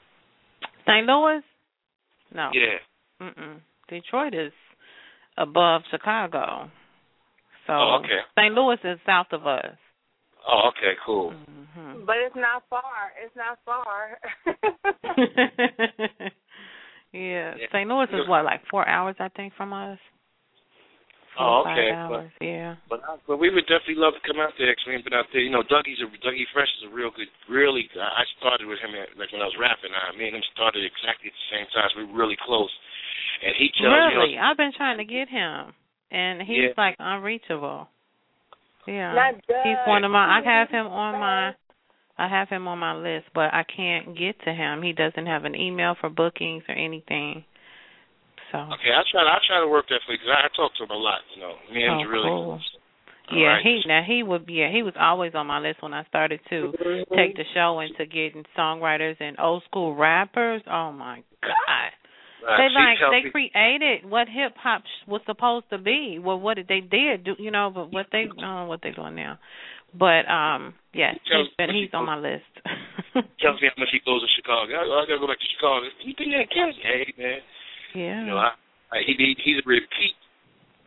St. 0.88 1.04
Louis? 1.08 1.44
No. 2.32 2.48
Yeah. 2.56 2.80
Mm-mm. 3.20 3.60
Detroit 3.90 4.34
is 4.34 4.52
above 5.38 5.82
Chicago. 5.92 6.70
So 7.68 7.74
Oh, 7.74 8.00
okay. 8.04 8.20
St. 8.38 8.54
Louis 8.54 8.78
is 8.84 9.00
south 9.06 9.28
of 9.32 9.46
us. 9.48 9.76
Oh, 10.48 10.70
okay, 10.70 10.94
cool. 11.06 11.32
hmm 11.32 12.06
But 12.06 12.16
it's 12.26 12.36
not 12.36 12.64
far. 12.70 13.12
It's 13.24 13.36
not 13.36 13.60
far. 13.66 14.20
yeah. 17.14 17.56
Yeah. 17.56 17.68
St. 17.72 17.90
Louis 17.90 18.08
is 18.14 18.28
what, 18.28 18.46
like 18.46 18.62
four 18.70 18.88
hours 18.88 19.16
I 19.20 19.30
think 19.30 19.54
from 19.56 19.74
us? 19.74 20.00
Oh, 21.40 21.64
five 21.64 21.80
okay. 21.80 21.92
hours. 21.96 22.32
yeah. 22.44 22.76
But 22.92 23.00
I, 23.08 23.16
but 23.26 23.40
we 23.40 23.48
would 23.50 23.64
definitely 23.66 23.98
love 23.98 24.14
to 24.20 24.24
come 24.28 24.44
out 24.44 24.54
there. 24.60 24.70
Cause 24.76 24.86
we 24.86 24.94
ain't 25.00 25.08
been 25.08 25.16
out 25.16 25.32
there. 25.32 25.40
You 25.42 25.50
know, 25.50 25.64
Dougie's 25.64 26.00
a 26.04 26.08
Dougie 26.20 26.48
Fresh 26.52 26.70
is 26.84 26.92
a 26.92 26.92
real 26.92 27.10
good, 27.16 27.32
really. 27.48 27.88
I 27.96 28.24
started 28.38 28.68
with 28.68 28.80
him 28.84 28.92
at, 29.00 29.16
like 29.16 29.32
when 29.32 29.40
I 29.42 29.48
was 29.48 29.56
rapping. 29.56 29.96
I 29.96 30.12
me 30.20 30.28
and 30.28 30.36
him 30.36 30.46
started 30.52 30.84
exactly 30.84 31.32
at 31.32 31.38
the 31.38 31.48
same 31.50 31.68
time. 31.72 31.88
So 31.96 32.04
we 32.04 32.12
were 32.12 32.20
really 32.20 32.38
close. 32.44 32.72
And 33.44 33.56
he 33.56 33.72
tells 33.80 33.96
Really, 33.96 34.36
you 34.36 34.42
know, 34.42 34.52
I've 34.52 34.60
been 34.60 34.76
trying 34.76 35.00
to 35.00 35.08
get 35.08 35.32
him, 35.32 35.72
and 36.12 36.44
he's 36.44 36.76
Yeah. 36.76 36.78
like 36.78 36.96
unreachable. 37.00 37.88
Yeah, 38.88 39.14
Not 39.14 39.36
he's 39.64 39.78
one 39.88 40.04
of 40.04 40.12
my. 40.12 40.40
I 40.40 40.42
have 40.44 40.70
him 40.70 40.88
on 40.88 41.20
my. 41.20 41.56
I 42.20 42.28
have 42.28 42.50
him 42.50 42.68
on 42.68 42.80
my 42.80 42.94
list, 42.96 43.28
but 43.34 43.54
I 43.54 43.64
can't 43.64 44.18
get 44.18 44.36
to 44.44 44.52
him. 44.52 44.82
He 44.82 44.92
doesn't 44.92 45.26
have 45.26 45.46
an 45.46 45.56
email 45.56 45.96
for 46.00 46.10
bookings 46.10 46.64
or 46.68 46.76
anything. 46.76 47.46
So 48.52 48.58
okay, 48.58 48.92
I 48.94 49.02
try. 49.12 49.22
I 49.22 49.38
try 49.46 49.60
to 49.62 49.68
work 49.68 49.86
that 49.90 50.02
for 50.06 50.14
you 50.14 50.20
because 50.20 50.34
I, 50.34 50.46
I 50.46 50.50
talk 50.56 50.74
to 50.78 50.84
him 50.84 50.92
a 50.92 50.98
lot. 50.98 51.22
You 51.36 51.42
know, 51.42 51.54
me 51.74 51.84
and 51.86 52.02
Oh, 52.02 52.10
really 52.10 52.30
cool. 52.30 52.60
yeah, 53.32 53.62
Alright. 53.62 53.66
he 53.66 53.82
now 53.86 54.02
he 54.06 54.24
would 54.24 54.46
be. 54.46 54.54
Yeah, 54.66 54.72
he 54.72 54.82
was 54.82 54.94
always 55.00 55.34
on 55.36 55.48
my 55.48 55.60
list 55.60 55.82
when 55.82 55.94
I 55.94 56.04
started 56.06 56.40
to 56.50 56.74
take 57.16 57.36
the 57.38 57.46
show 57.54 57.80
into 57.80 58.06
getting 58.06 58.44
songwriters 58.58 59.18
and 59.20 59.38
old 59.40 59.64
school 59.70 59.96
rappers. 59.96 60.62
Oh 60.70 60.92
my 60.92 61.24
god. 61.42 61.94
Right, 62.40 62.56
They 62.58 62.72
like 62.72 62.98
they 63.12 63.30
created 63.30 64.10
what 64.10 64.28
hip 64.30 64.56
hop 64.56 64.84
was 65.08 65.22
supposed 65.26 65.70
to 65.72 65.78
be. 65.78 66.20
Well, 66.24 66.40
what 66.40 66.56
did 66.56 66.68
they 66.70 66.80
did 66.80 67.26
do? 67.26 67.36
You 67.38 67.52
know, 67.52 67.70
but 67.74 67.92
what 67.92 68.08
they 68.12 68.26
I 68.42 68.64
what 68.66 68.80
they're 68.82 68.96
doing 68.96 69.16
now. 69.16 69.38
But 69.94 70.30
um, 70.30 70.74
yes, 70.94 71.18
Tells 71.28 71.50
he's 71.74 71.90
on 71.94 72.06
my 72.06 72.18
list. 72.18 72.46
tells 73.42 73.58
me 73.62 73.68
how 73.68 73.78
much 73.82 73.90
he 73.92 74.00
goes 74.06 74.22
to 74.22 74.30
Chicago. 74.38 74.72
I, 74.78 74.86
I 74.86 75.06
gotta 75.10 75.20
go 75.20 75.28
back 75.28 75.42
to 75.42 75.50
Chicago. 75.58 75.86
You 76.06 76.14
been 76.16 76.30
there, 76.30 76.46
Kansas? 76.46 76.80
Hey, 76.82 77.10
man. 77.18 77.42
Yeah. 77.96 78.22
You 78.22 78.28
know, 78.34 78.38
I, 78.38 78.52
I 78.92 78.98
he 79.06 79.14
he- 79.18 79.42
he's 79.44 79.60
a 79.62 79.68
repeat 79.68 80.16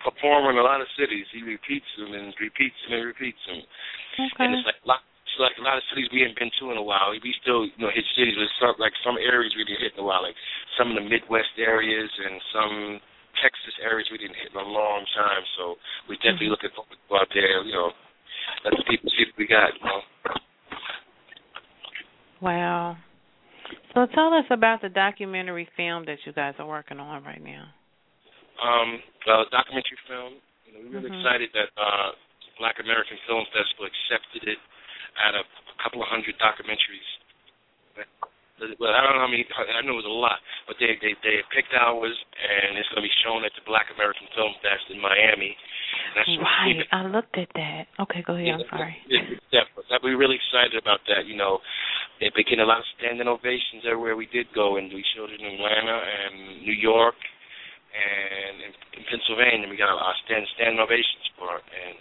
performer 0.02 0.50
in 0.50 0.58
a 0.58 0.66
lot 0.66 0.82
of 0.82 0.90
cities. 0.98 1.26
He 1.30 1.42
repeats 1.42 1.86
them 1.96 2.12
and 2.12 2.34
repeats 2.42 2.74
them 2.84 2.98
and 2.98 3.06
repeats 3.06 3.42
them. 3.46 3.62
okay. 3.62 4.44
And 4.44 4.58
it's 4.58 4.66
like 4.66 4.82
a 4.82 4.88
lot, 4.88 5.02
it's 5.22 5.38
like 5.38 5.56
a 5.56 5.64
lot 5.64 5.78
of 5.78 5.84
cities 5.94 6.10
we 6.10 6.26
haven't 6.26 6.38
been 6.38 6.52
to 6.60 6.74
in 6.74 6.78
a 6.78 6.84
while. 6.84 7.14
We 7.14 7.32
still, 7.40 7.64
you 7.64 7.78
know, 7.78 7.90
hit 7.94 8.04
cities 8.18 8.34
with 8.34 8.50
some 8.58 8.74
like 8.82 8.92
some 9.06 9.16
areas 9.16 9.54
we 9.54 9.64
didn't 9.64 9.80
hit 9.80 9.94
in 9.94 10.02
a 10.02 10.06
while, 10.06 10.26
like 10.26 10.36
some 10.76 10.90
of 10.90 10.98
the 10.98 11.06
Midwest 11.06 11.54
areas 11.56 12.10
and 12.10 12.36
some 12.50 12.74
Texas 13.40 13.74
areas 13.80 14.10
we 14.10 14.18
didn't 14.18 14.36
hit 14.36 14.52
in 14.52 14.58
a 14.58 14.68
long 14.68 15.06
time. 15.14 15.42
So 15.56 15.78
we 16.10 16.18
definitely 16.20 16.52
mm-hmm. 16.52 16.58
looking 16.58 16.74
forward 16.74 16.98
to 16.98 17.06
go 17.08 17.16
out 17.16 17.30
there, 17.32 17.62
you 17.64 17.72
know, 17.72 17.90
let 18.66 18.74
the 18.76 18.84
people 18.90 19.08
see 19.14 19.24
what 19.30 19.38
we 19.38 19.46
got. 19.46 19.70
You 19.78 19.84
know. 19.86 20.00
Wow. 22.42 22.98
So 23.94 24.06
tell 24.14 24.32
us 24.32 24.44
about 24.50 24.80
the 24.80 24.88
documentary 24.88 25.68
film 25.76 26.04
that 26.06 26.18
you 26.24 26.32
guys 26.32 26.54
are 26.58 26.66
working 26.66 26.98
on 26.98 27.24
right 27.24 27.42
now. 27.42 27.68
Um, 28.62 29.02
uh, 29.26 29.44
documentary 29.50 29.98
film. 30.08 30.32
You 30.66 30.72
know, 30.72 30.80
we're 30.84 30.98
really 31.00 31.10
Mhm. 31.10 31.18
excited 31.20 31.50
that 31.52 31.70
uh, 31.76 32.12
Black 32.58 32.78
American 32.78 33.18
Film 33.26 33.44
Festival 33.52 33.86
accepted 33.86 34.48
it 34.48 34.58
out 35.24 35.34
of 35.34 35.44
a 35.44 35.82
couple 35.82 36.02
of 36.02 36.08
hundred 36.08 36.38
documentaries. 36.38 37.10
Well, 38.78 38.94
I 38.94 39.02
don't 39.02 39.18
know 39.18 39.26
how 39.26 39.32
many. 39.32 39.42
I 39.42 39.82
know 39.82 39.98
it 39.98 40.06
was 40.06 40.06
a 40.06 40.20
lot, 40.22 40.38
but 40.70 40.78
they 40.78 40.94
they 41.02 41.14
they 41.26 41.42
picked 41.50 41.74
ours, 41.74 42.14
and 42.38 42.78
it's 42.78 42.88
going 42.94 43.02
to 43.02 43.08
be 43.08 43.14
shown 43.26 43.42
at 43.44 43.50
the 43.58 43.64
Black 43.66 43.90
American 43.90 44.28
Film 44.38 44.54
Fest 44.62 44.86
in 44.90 45.00
Miami. 45.00 45.56
Right. 46.16 46.84
I 46.92 47.06
looked 47.06 47.36
at 47.38 47.48
that. 47.54 47.86
Okay, 48.00 48.22
go 48.26 48.34
ahead. 48.34 48.60
I'm 48.60 48.66
sorry. 48.68 48.96
Yeah. 49.08 49.64
That- 49.90 50.02
We're 50.02 50.18
really 50.18 50.36
excited 50.36 50.76
about 50.80 51.00
that. 51.08 51.26
You 51.26 51.36
know, 51.36 51.60
been 52.20 52.30
getting 52.46 52.60
a 52.60 52.68
lot 52.68 52.78
of 52.78 52.88
standing 52.98 53.26
ovations 53.28 53.82
everywhere 53.84 54.16
we 54.16 54.26
did 54.30 54.46
go, 54.54 54.76
and 54.76 54.92
we 54.92 55.04
showed 55.16 55.30
it 55.30 55.40
in 55.40 55.46
Atlanta 55.58 55.98
and 56.00 56.62
New 56.62 56.74
York 56.76 57.16
and 57.92 58.56
in, 58.62 58.72
in 58.98 59.02
Pennsylvania. 59.10 59.68
We 59.68 59.76
got 59.76 59.92
a 59.92 59.96
our 59.98 60.14
stand 60.24 60.46
standing 60.56 60.80
ovations 60.80 61.26
for 61.36 61.58
it, 61.60 61.66
and 61.66 61.96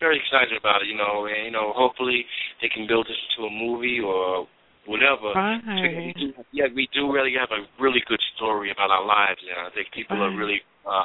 very 0.00 0.16
excited 0.16 0.56
about 0.56 0.82
it. 0.82 0.88
You 0.88 0.96
know, 0.96 1.26
and 1.26 1.44
you 1.44 1.52
know, 1.52 1.72
hopefully 1.74 2.24
they 2.62 2.68
can 2.68 2.86
build 2.86 3.06
this 3.06 3.18
into 3.30 3.48
a 3.48 3.52
movie 3.52 4.00
or 4.00 4.46
whatever. 4.88 5.36
Right. 5.36 5.60
We 5.62 6.14
do, 6.16 6.32
yeah, 6.50 6.72
we 6.74 6.88
do 6.96 7.12
really 7.12 7.36
have 7.38 7.52
a 7.52 7.68
really 7.76 8.00
good 8.08 8.20
story 8.34 8.72
about 8.72 8.90
our 8.90 9.04
lives, 9.04 9.38
and 9.44 9.60
I 9.60 9.70
think 9.76 9.92
people 9.92 10.16
are 10.16 10.32
really, 10.34 10.64
uh, 10.88 11.04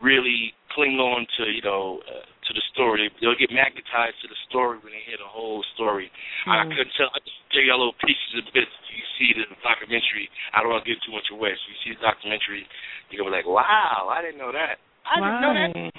really 0.00 0.56
cling 0.72 0.96
on 0.96 1.28
to 1.36 1.44
you 1.52 1.62
know 1.62 2.00
uh, 2.08 2.24
to 2.24 2.50
the 2.56 2.64
story. 2.72 3.12
They'll 3.20 3.36
get 3.38 3.52
magnetized 3.52 4.16
to 4.24 4.28
the 4.32 4.40
story 4.48 4.80
when 4.80 4.96
they 4.96 5.04
hear 5.04 5.20
the 5.20 5.28
whole 5.28 5.60
story. 5.76 6.10
I 6.48 6.64
Mhm. 6.64 6.72
couldn't 6.72 6.94
tell. 6.96 7.12
I 7.12 7.20
just 7.20 7.36
tell 7.52 7.62
you 7.62 7.72
little 7.76 7.98
pieces 8.00 8.32
and 8.40 8.48
bits. 8.56 8.72
You 8.88 9.04
see 9.20 9.30
the 9.36 9.46
documentary. 9.62 10.30
I 10.56 10.64
don't 10.64 10.72
want 10.72 10.84
to 10.84 10.88
give 10.90 11.00
too 11.04 11.12
much 11.12 11.28
away. 11.30 11.52
So 11.54 11.64
you 11.68 11.78
see 11.84 11.92
the 11.94 12.02
documentary, 12.02 12.66
you 13.10 13.18
go 13.18 13.28
like, 13.28 13.46
"Wow, 13.46 14.08
I 14.10 14.22
didn't 14.22 14.38
know 14.38 14.52
that." 14.52 14.80
I 15.04 15.20
didn't 15.20 15.40
know 15.40 15.54
that. 15.54 15.92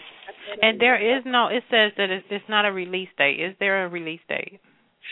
And 0.62 0.80
there 0.80 0.98
is 0.98 1.24
no. 1.26 1.48
It 1.48 1.64
says 1.70 1.94
that 1.98 2.10
it's, 2.10 2.26
it's 2.30 2.48
not 2.50 2.66
a 2.66 2.72
release 2.72 3.10
date. 3.18 3.40
Is 3.40 3.56
there 3.60 3.86
a 3.86 3.90
release 3.90 4.22
date? 4.28 4.60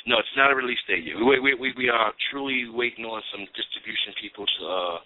No, 0.06 0.19
it's 0.19 0.36
not 0.39 0.52
a 0.52 0.56
release 0.56 0.80
date 0.88 1.04
yet. 1.04 1.19
We 1.19 1.39
we 1.39 1.52
we, 1.56 1.69
we 1.76 1.88
are 1.89 2.13
truly 2.32 2.69
waiting 2.71 3.04
on 3.04 3.19
some 3.32 3.43
distribution 3.56 4.15
people 4.21 4.45
to 4.47 4.62
uh, 4.67 4.97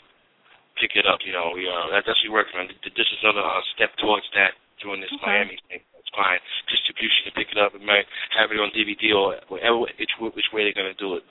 pick 0.77 0.93
it 0.93 1.09
up. 1.09 1.21
You 1.25 1.33
know, 1.33 1.53
we 1.53 1.65
uh, 1.65 1.89
that's 1.93 2.07
what 2.07 2.17
we're 2.25 2.43
working 2.45 2.59
on. 2.61 2.67
This 2.69 3.09
is 3.09 3.19
another 3.25 3.41
uh, 3.41 3.61
step 3.73 3.93
towards 3.97 4.25
that 4.37 4.53
during 4.81 5.01
this 5.01 5.13
Okay. 5.21 5.25
Miami 5.25 5.57
thing. 5.69 5.81
It's 5.97 6.11
fine. 6.13 6.41
Distribution 6.69 7.29
to 7.29 7.31
pick 7.33 7.49
it 7.49 7.57
up. 7.57 7.73
We 7.73 7.85
might 7.85 8.05
have 8.37 8.53
it 8.53 8.61
on 8.61 8.69
DVD 8.73 9.13
or 9.13 9.37
whatever 9.49 9.85
which 9.85 10.13
which 10.19 10.49
way 10.53 10.69
they're 10.69 10.77
gonna 10.77 10.97
do 10.97 11.17
it. 11.17 11.25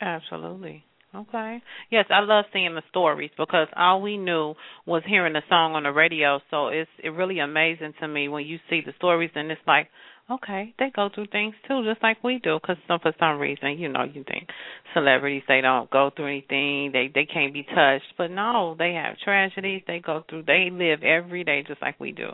Absolutely. 0.00 0.84
Okay. 1.14 1.62
Yes, 1.90 2.06
I 2.08 2.20
love 2.20 2.46
seeing 2.52 2.74
the 2.74 2.82
stories 2.88 3.30
because 3.36 3.68
all 3.76 4.00
we 4.00 4.16
knew 4.16 4.54
was 4.86 5.02
hearing 5.06 5.34
the 5.34 5.42
song 5.48 5.74
on 5.74 5.82
the 5.82 5.92
radio. 5.92 6.40
So 6.50 6.68
it's 6.68 6.90
it 7.02 7.10
really 7.10 7.38
amazing 7.38 7.92
to 8.00 8.08
me 8.08 8.28
when 8.28 8.46
you 8.46 8.58
see 8.70 8.80
the 8.84 8.94
stories 8.96 9.30
and 9.34 9.50
it's 9.50 9.60
like, 9.66 9.88
okay, 10.30 10.74
they 10.78 10.90
go 10.94 11.08
through 11.14 11.26
things 11.26 11.54
too, 11.68 11.84
just 11.84 12.02
like 12.02 12.22
we 12.22 12.38
do. 12.38 12.58
Because 12.60 12.76
some 12.88 13.00
for 13.00 13.12
some 13.18 13.38
reason, 13.38 13.78
you 13.78 13.88
know, 13.88 14.04
you 14.04 14.24
think 14.24 14.48
celebrities 14.94 15.42
they 15.48 15.60
don't 15.60 15.90
go 15.90 16.10
through 16.14 16.26
anything, 16.26 16.90
they 16.92 17.10
they 17.14 17.26
can't 17.26 17.52
be 17.52 17.62
touched, 17.62 18.14
but 18.16 18.30
no, 18.30 18.74
they 18.78 18.92
have 18.94 19.18
tragedies. 19.18 19.82
They 19.86 20.00
go 20.00 20.24
through. 20.28 20.44
They 20.44 20.70
live 20.70 21.02
every 21.02 21.44
day 21.44 21.64
just 21.66 21.82
like 21.82 21.98
we 22.00 22.12
do. 22.12 22.30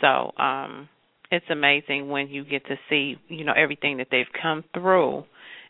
So 0.00 0.32
um, 0.42 0.88
it's 1.30 1.46
amazing 1.50 2.08
when 2.08 2.28
you 2.28 2.44
get 2.44 2.66
to 2.66 2.76
see, 2.88 3.16
you 3.28 3.44
know, 3.44 3.52
everything 3.56 3.98
that 3.98 4.08
they've 4.10 4.26
come 4.40 4.64
through 4.74 5.24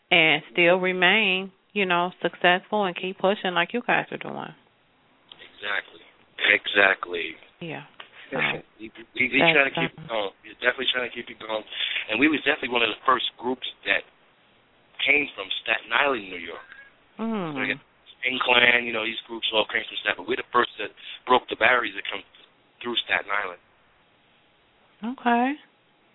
and 0.09 0.41
still 0.51 0.77
remain, 0.77 1.51
you 1.73 1.85
know, 1.85 2.11
successful 2.21 2.85
and 2.85 2.95
keep 2.95 3.19
pushing 3.19 3.53
like 3.53 3.73
you 3.73 3.81
guys 3.85 4.05
are 4.11 4.17
doing. 4.17 4.53
Exactly. 5.55 6.01
Exactly. 6.53 7.35
Yeah. 7.59 7.83
We 8.79 8.87
we, 9.15 9.23
we 9.27 9.39
trying 9.51 9.67
to 9.67 9.75
keep 9.75 9.91
it 9.91 10.07
going. 10.07 10.31
We're 10.43 10.59
definitely 10.63 10.91
trying 10.91 11.07
to 11.09 11.13
keep 11.13 11.27
it 11.27 11.39
going. 11.39 11.63
And 12.09 12.19
we 12.19 12.31
was 12.31 12.39
definitely 12.47 12.71
one 12.71 12.83
of 12.83 12.91
the 12.91 13.01
first 13.03 13.27
groups 13.37 13.67
that 13.85 14.07
came 15.03 15.27
from 15.35 15.47
Staten 15.63 15.91
Island, 15.91 16.29
New 16.29 16.39
York. 16.41 16.69
So 17.17 17.23
we 17.23 17.67
Mm. 17.67 17.75
got 17.75 17.81
Sting 18.21 18.39
Clan, 18.39 18.85
you 18.85 18.93
know, 18.93 19.03
these 19.05 19.19
groups 19.27 19.49
all 19.53 19.65
came 19.65 19.83
from 19.83 19.97
Staten, 20.05 20.17
but 20.23 20.27
we're 20.29 20.37
the 20.37 20.51
first 20.53 20.71
that 20.77 20.93
broke 21.25 21.47
the 21.49 21.57
barriers 21.57 21.93
that 21.95 22.05
come 22.09 22.23
through 22.81 22.95
Staten 23.03 23.29
Island. 23.29 23.61
Okay. 25.03 25.57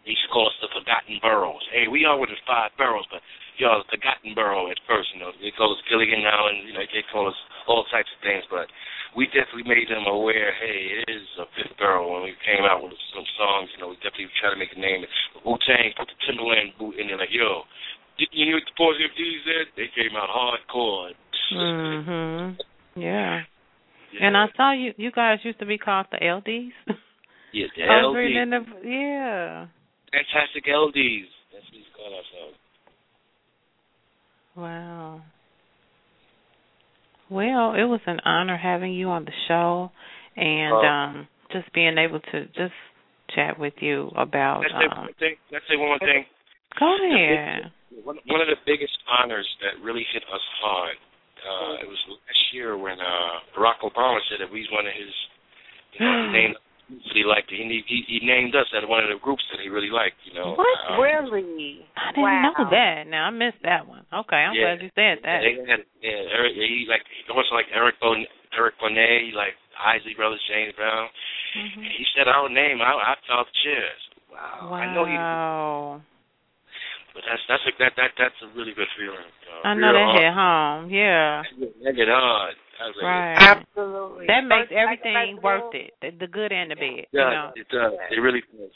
They 0.07 0.14
used 0.14 0.22
to 0.22 0.31
call 0.31 0.46
us 0.46 0.55
the 0.62 0.70
Forgotten 0.70 1.18
Boroughs. 1.18 1.66
Hey, 1.74 1.90
we 1.90 2.07
are 2.07 2.14
of 2.14 2.31
the 2.31 2.38
five 2.46 2.70
boroughs, 2.79 3.07
but 3.11 3.18
y'all 3.59 3.83
the 3.83 3.90
Forgotten 3.90 4.38
Borough 4.38 4.70
at 4.70 4.79
first. 4.87 5.11
You 5.12 5.18
know, 5.18 5.35
they 5.42 5.50
call 5.50 5.74
us 5.74 5.83
Gilligan 5.90 6.22
now, 6.22 6.46
and 6.46 6.62
you 6.62 6.72
know 6.72 6.87
they 6.87 7.02
call 7.11 7.26
us 7.26 7.35
all 7.66 7.83
types 7.90 8.07
of 8.14 8.22
things. 8.22 8.46
But 8.46 8.70
we 9.16 9.24
definitely 9.33 9.64
made 9.64 9.88
them 9.88 10.05
aware. 10.05 10.52
Hey, 10.61 11.00
it 11.00 11.09
is 11.09 11.24
a 11.40 11.48
fifth 11.57 11.72
borough. 11.81 12.12
When 12.12 12.29
we 12.29 12.37
came 12.44 12.68
out 12.68 12.85
with 12.85 12.92
some 13.16 13.24
songs, 13.40 13.72
you 13.72 13.81
know, 13.81 13.88
we 13.88 13.96
definitely 14.05 14.29
tried 14.37 14.52
to 14.52 14.61
make 14.61 14.76
a 14.76 14.79
name. 14.79 15.02
Wu 15.40 15.57
Tang 15.64 15.96
put 15.96 16.07
the 16.07 16.18
Timberland 16.29 16.76
boot 16.79 17.00
in 17.00 17.09
there, 17.09 17.16
like 17.16 17.33
yo. 17.33 17.64
Did 18.20 18.29
you 18.33 18.44
hear 18.52 18.57
what 18.61 18.68
the 18.68 18.76
Force 18.76 19.01
MDs 19.01 19.41
said? 19.49 19.66
They 19.76 19.88
came 19.97 20.12
out 20.16 20.28
hardcore. 20.28 21.16
Mhm. 21.53 22.57
Yeah. 22.95 23.45
Yeah. 24.12 24.26
And 24.26 24.36
I 24.36 24.47
saw 24.57 24.72
you. 24.72 24.93
You 24.97 25.11
guys 25.11 25.41
used 25.45 25.59
to 25.61 25.66
be 25.66 25.78
called 25.78 26.07
the 26.12 26.18
LDs. 26.18 26.72
yeah, 27.53 27.66
the 27.76 27.82
I 27.84 28.05
was 28.05 28.12
LD, 28.12 28.16
reading 28.16 28.43
in 28.43 28.51
the 28.51 28.62
yeah. 28.84 29.66
fantastic 30.12 30.64
LDs. 30.64 31.28
That's 31.53 31.64
what 31.64 31.72
we 31.72 31.84
call 31.97 32.12
ourselves. 32.12 32.59
Wow. 34.57 35.22
Well, 37.31 37.74
it 37.74 37.85
was 37.85 38.01
an 38.07 38.20
honor 38.24 38.57
having 38.57 38.93
you 38.93 39.09
on 39.09 39.24
the 39.24 39.33
show 39.49 39.91
and 40.37 40.74
Oh. 40.74 40.87
um 40.87 41.29
just 41.53 41.72
being 41.72 41.97
able 41.99 42.20
to 42.20 42.47
just 42.55 42.74
chat 43.35 43.59
with 43.59 43.74
you 43.81 44.11
about 44.16 44.61
Let's 44.62 44.74
say 44.74 44.87
um 44.91 44.99
one 45.05 45.14
thing. 45.18 45.35
Let's 45.51 45.64
say 45.68 45.77
one 45.77 45.89
more 45.89 45.99
thing. 45.99 46.24
go 46.79 46.87
ahead. 46.95 47.72
One, 48.05 48.18
one 48.27 48.41
of 48.41 48.49
the 48.49 48.61
biggest 48.66 48.93
honors 49.09 49.47
that 49.62 49.81
really 49.83 50.05
hit 50.12 50.22
us 50.29 50.45
hard. 50.61 50.97
Uh, 51.47 51.74
it 51.83 51.89
was 51.89 51.99
last 52.11 52.45
year 52.53 52.77
when 52.77 52.99
uh, 52.99 53.35
Barack 53.57 53.79
Obama 53.87 54.18
said 54.29 54.43
that 54.43 54.51
we 54.53 54.61
was 54.66 54.70
one 54.74 54.87
of 54.87 54.93
his. 54.93 55.12
You 55.95 56.05
know, 56.05 56.27
he 56.27 56.33
named 56.35 56.57
groups 56.89 57.11
he 57.14 57.22
liked. 57.26 57.51
He, 57.51 57.61
he 57.87 57.99
he 58.07 58.18
named 58.26 58.55
us 58.55 58.66
as 58.76 58.87
one 58.89 59.03
of 59.03 59.11
the 59.11 59.18
groups 59.22 59.43
that 59.53 59.61
he 59.62 59.68
really 59.68 59.91
liked. 59.91 60.16
You 60.24 60.34
know. 60.39 60.55
What? 60.55 60.78
Um, 60.89 61.01
Really? 61.03 61.87
I 61.97 62.11
didn't 62.14 62.22
wow. 62.22 62.53
know 62.57 62.70
that. 62.70 63.07
Now 63.07 63.26
I 63.26 63.30
missed 63.30 63.62
that 63.62 63.87
one. 63.87 64.07
Okay, 64.12 64.37
I'm 64.39 64.55
Yeah. 64.55 64.74
glad 64.76 64.82
you 64.87 64.91
said 64.95 65.18
that. 65.26 65.41
They 65.43 65.55
had 65.66 65.82
yeah, 66.03 66.34
Eric, 66.37 66.55
he 66.55 66.87
like 66.89 67.03
also 67.30 67.55
like 67.55 67.66
Eric 67.74 67.97
Bon 68.01 68.22
Eric 68.57 68.74
Benét, 68.80 69.34
like 69.34 69.55
Isley 69.76 70.14
Brothers, 70.16 70.41
James 70.49 70.72
Brown. 70.74 71.09
Mhm. 71.57 71.82
And 71.84 71.93
he 71.97 72.05
said 72.16 72.28
our 72.28 72.49
name. 72.49 72.80
I, 72.80 72.93
I 72.95 73.14
felt 73.26 73.49
chairs. 73.64 74.03
Wow. 74.30 74.68
Wow. 74.70 74.76
I 74.76 74.87
know 74.95 75.05
he. 75.07 75.16
But 77.16 77.24
that's 77.24 77.41
that's 77.49 77.64
a, 77.64 77.72
that 77.80 77.93
that 77.97 78.11
that's 78.20 78.39
a 78.45 78.49
really 78.57 78.74
good 78.76 78.89
feeling. 79.01 79.24
Uh, 79.49 79.68
I 79.68 79.72
know 79.74 79.89
real 79.89 79.97
that 79.97 80.05
hard. 80.05 80.20
hit 80.20 80.34
home. 80.37 80.82
Yeah. 80.93 81.43
That 81.84 81.97
get 81.97 82.09
hard. 82.12 82.55
I 82.81 83.05
Right. 83.05 83.37
Absolutely. 83.39 84.27
That 84.27 84.43
makes 84.43 84.68
First, 84.68 84.72
like 84.72 85.01
everything 85.03 85.39
worth 85.43 85.74
it. 85.74 85.93
The, 86.01 86.11
the 86.18 86.27
good 86.27 86.53
and 86.53 86.70
the 86.70 86.77
bad. 86.77 86.85
It 86.85 87.09
You 87.12 87.20
know. 87.20 87.51
It 87.55 87.68
does. 87.68 87.93
It 88.11 88.20
really 88.20 88.43
does. 88.53 88.70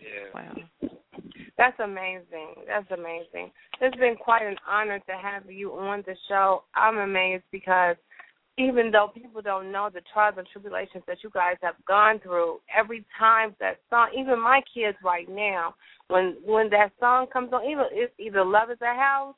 Yeah. 0.00 0.34
Wow. 0.34 0.90
That's 1.58 1.78
amazing. 1.80 2.54
That's 2.66 2.90
amazing. 2.90 3.50
It's 3.80 3.96
been 3.96 4.16
quite 4.16 4.42
an 4.42 4.56
honor 4.68 4.98
to 4.98 5.12
have 5.12 5.50
you 5.50 5.72
on 5.72 6.02
the 6.06 6.16
show. 6.28 6.64
I'm 6.74 6.98
amazed 6.98 7.44
because 7.52 7.96
even 8.58 8.90
though 8.90 9.10
people 9.12 9.42
don't 9.42 9.72
know 9.72 9.88
the 9.92 10.02
trials 10.12 10.34
and 10.38 10.46
tribulations 10.52 11.04
that 11.06 11.18
you 11.22 11.30
guys 11.30 11.56
have 11.62 11.74
gone 11.86 12.20
through, 12.20 12.58
every 12.74 13.04
time 13.18 13.54
that 13.60 13.78
song, 13.90 14.08
even 14.18 14.40
my 14.40 14.60
kids 14.74 14.96
right 15.04 15.28
now, 15.28 15.74
when 16.08 16.36
when 16.44 16.68
that 16.70 16.90
song 17.00 17.26
comes 17.32 17.52
on, 17.52 17.64
even 17.64 17.84
it's 17.92 18.12
either 18.18 18.44
"Love 18.44 18.70
Is 18.70 18.78
a 18.82 18.94
House," 18.94 19.34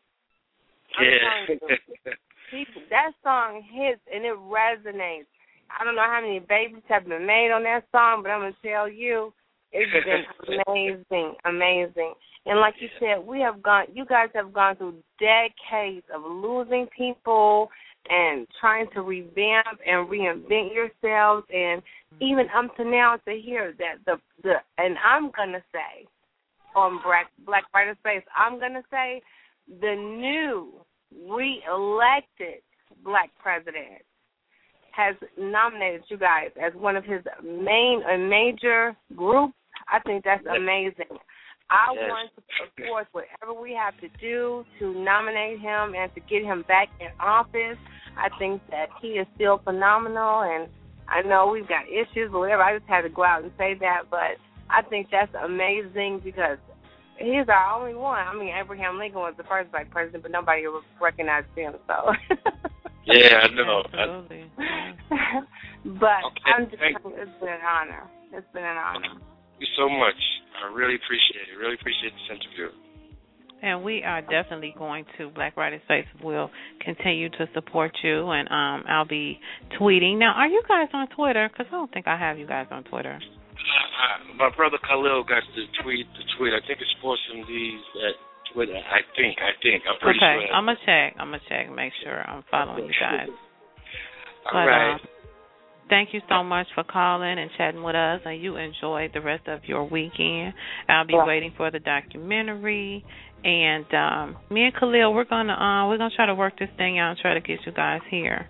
Yeah. 1.01 1.57
people, 2.51 2.83
that 2.91 3.13
song 3.23 3.63
hits 3.73 4.01
and 4.13 4.25
it 4.25 4.37
resonates. 4.37 5.27
I 5.71 5.85
don't 5.85 5.97
know 5.97 6.07
how 6.07 6.21
many 6.21 6.41
babies 6.41 6.83
have 6.89 7.09
been 7.09 7.27
made 7.27 7.51
on 7.51 7.63
that 7.65 7.85
song, 7.91 8.23
but 8.23 8.31
I'm 8.31 8.41
gonna 8.41 8.57
tell 8.63 8.89
you, 8.89 9.33
it's 9.73 9.91
been 9.93 10.59
amazing, 10.69 11.35
amazing. 11.45 12.15
And 12.47 12.61
like 12.61 12.75
you 12.79 12.89
said, 13.01 13.27
we 13.27 13.41
have 13.41 13.63
gone. 13.63 13.87
You 13.93 14.05
guys 14.05 14.29
have 14.35 14.53
gone 14.53 14.77
through 14.77 14.97
decades 15.19 16.05
of 16.15 16.23
losing 16.23 16.87
people 16.97 17.71
and 18.09 18.47
trying 18.61 18.87
to 18.93 19.01
revamp 19.01 19.81
and 19.87 20.09
reinvent 20.09 20.75
yourselves, 20.75 21.47
and 21.53 21.83
even 22.21 22.47
up 22.55 22.77
to 22.77 22.85
now 22.85 23.17
to 23.27 23.35
hear 23.35 23.75
that 23.79 23.97
the 24.07 24.17
the 24.43 24.55
and 24.79 24.97
I'm 25.05 25.31
gonna 25.35 25.63
say 25.73 26.07
on 26.77 27.01
Black 27.03 27.31
Black 27.47 27.65
Writer 27.75 27.97
Space, 28.01 28.23
I'm 28.37 28.61
gonna 28.61 28.83
say 28.91 29.23
the 29.81 29.95
new 29.95 30.75
re-elected 31.29 32.63
black 33.05 33.31
president 33.41 34.03
has 34.93 35.17
nominated 35.39 36.03
you 36.09 36.17
guys 36.17 36.51
as 36.63 36.73
one 36.75 36.97
of 36.97 37.05
his 37.05 37.21
main 37.43 38.03
and 38.09 38.29
major 38.29 38.97
groups. 39.17 39.55
I 39.93 39.99
think 40.01 40.25
that's 40.25 40.45
amazing. 40.47 41.19
I 41.71 41.93
Yes. 41.95 42.11
want 42.11 42.31
to 42.37 42.43
put 42.59 42.87
forth 42.87 43.09
whatever 43.13 43.61
we 43.61 43.73
have 43.73 43.99
to 44.01 44.09
do 44.21 44.65
to 44.79 44.95
nominate 44.95 45.61
him 45.61 45.95
and 45.95 46.15
to 46.15 46.21
get 46.21 46.43
him 46.43 46.63
back 46.69 46.89
in 47.01 47.09
office. 47.19 47.79
I 48.17 48.29
think 48.39 48.63
that 48.71 48.91
he 49.01 49.19
is 49.19 49.27
still 49.35 49.59
phenomenal, 49.59 50.43
and 50.43 50.69
I 51.09 51.23
know 51.23 51.49
we've 51.49 51.67
got 51.67 51.89
issues, 51.89 52.31
but 52.31 52.39
whatever. 52.39 52.63
I 52.63 52.79
just 52.79 52.89
had 52.89 53.03
to 53.03 53.09
go 53.09 53.25
out 53.25 53.43
and 53.43 53.51
say 53.59 53.75
that, 53.81 54.03
but 54.11 54.39
I 54.71 54.83
think 54.83 55.09
that's 55.11 55.35
amazing 55.43 56.21
because 56.23 56.59
he's 57.19 57.49
our 57.49 57.81
only 57.81 57.95
one. 57.95 58.19
I 58.27 58.35
mean, 58.35 58.55
Abraham 58.55 58.99
Lincoln 58.99 59.21
was 59.21 59.35
the 59.37 59.45
first 59.45 59.71
black 59.71 59.91
president, 59.91 60.23
but 60.23 60.33
nobody 60.33 60.65
recognized 61.01 61.47
him. 61.57 61.75
So. 61.87 62.13
Yeah, 63.07 63.37
I 63.45 63.49
know. 63.53 63.83
I, 63.93 63.97
Absolutely. 64.01 64.51
but 66.01 66.25
Okay, 66.25 66.51
I'm 66.57 66.65
just 66.71 66.81
thank- 66.81 66.97
you, 67.05 67.13
it's 67.17 67.31
been 67.41 67.49
an 67.53 67.61
honor. 67.61 68.03
It's 68.33 68.47
been 68.55 68.65
an 68.65 68.77
honor. 68.79 69.01
thank 69.13 69.61
you 69.61 69.67
so 69.77 69.89
much. 69.89 70.17
I 70.65 70.73
really 70.73 70.95
appreciate 70.97 71.53
it. 71.53 71.59
Really 71.61 71.75
appreciate 71.75 72.13
this 72.17 72.31
interview. 72.39 72.73
And 73.63 73.85
we 73.85 74.03
are 74.03 74.21
definitely 74.23 74.75
going 74.79 75.05
to 75.19 75.29
Black 75.31 75.57
Writers 75.57 75.81
Space. 75.85 76.07
Will 76.23 76.51
continue 76.81 77.29
to 77.31 77.47
support 77.55 77.93
you, 78.03 78.29
and 78.31 78.49
um, 78.49 78.85
I'll 78.89 79.07
be 79.07 79.39
tweeting. 79.81 80.19
Now, 80.19 80.33
are 80.35 80.49
you 80.49 80.63
guys 80.69 80.89
on 80.93 81.07
Twitter? 81.09 81.49
Because 81.51 81.67
I 81.69 81.73
don't 81.77 81.93
think 81.93 82.07
I 82.07 82.19
have 82.19 82.39
you 82.39 82.47
guys 82.47 82.67
on 82.71 82.85
Twitter. 82.85 83.19
Uh, 83.55 84.35
uh, 84.35 84.35
my 84.37 84.51
brother 84.55 84.79
Khalil 84.83 85.23
got 85.25 85.43
the 85.55 85.65
tweet. 85.83 86.07
The 86.19 86.25
tweet. 86.39 86.53
I 86.53 86.61
think 86.67 86.81
it's 86.81 86.95
Force 87.01 87.21
MDs 87.35 87.83
at 88.09 88.15
Twitter. 88.53 88.75
I 88.77 89.01
think. 89.17 89.39
I 89.39 89.53
think. 89.63 89.83
I'm 89.89 89.99
pretty 90.03 90.19
okay, 90.19 90.47
sure. 90.47 90.55
I'm 90.55 90.67
gonna 90.67 90.79
check. 90.85 91.15
I'm 91.19 91.29
gonna 91.31 91.47
check. 91.49 91.67
And 91.67 91.77
make 91.77 91.93
sure 92.03 92.19
I'm 92.29 92.43
following 92.51 92.87
you 92.87 92.95
guys. 92.99 93.29
All 94.47 94.53
But, 94.53 94.67
right. 94.67 94.93
um, 94.95 95.01
thank 95.89 96.13
you 96.13 96.21
so 96.29 96.43
much 96.43 96.67
for 96.75 96.85
calling 96.85 97.39
and 97.39 97.51
chatting 97.57 97.83
with 97.83 97.95
us, 97.97 98.21
and 98.25 98.43
you 98.43 98.57
enjoy 98.57 99.09
the 99.15 99.21
rest 99.21 99.47
of 99.49 99.65
your 99.65 99.85
weekend. 99.85 100.53
I'll 100.89 101.07
be 101.07 101.15
Yeah. 101.15 101.25
waiting 101.27 101.53
for 101.57 101.71
the 101.71 101.79
documentary, 101.79 103.05
and 103.45 103.87
um, 103.95 104.37
me 104.51 104.65
and 104.65 104.75
Khalil, 104.75 105.15
we're 105.15 105.25
gonna 105.25 105.55
uh, 105.55 105.89
we're 105.89 105.99
gonna 105.99 106.15
try 106.15 106.27
to 106.27 106.35
work 106.35 106.59
this 106.59 106.71
thing 106.77 106.99
out 106.99 107.11
and 107.11 107.19
try 107.21 107.35
to 107.35 107.41
get 107.41 107.65
you 107.65 107.73
guys 107.73 108.03
here. 108.11 108.49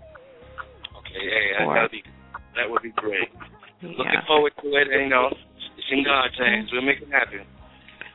okay. 0.97 1.13
Hey, 1.59 1.65
that'd 1.65 1.91
be. 1.91 2.03
That 2.55 2.69
would 2.69 2.81
be 2.81 2.91
great. 2.91 3.29
Looking 3.97 4.25
forward 4.27 4.53
to 4.61 4.67
it. 4.75 4.87
And, 4.91 5.03
you 5.03 5.09
know, 5.09 5.29
it's 5.29 5.87
in 5.91 6.03
God's 6.03 6.37
hands. 6.37 6.69
We'll 6.71 6.81
make 6.81 7.01
it 7.01 7.09
happen. 7.11 7.45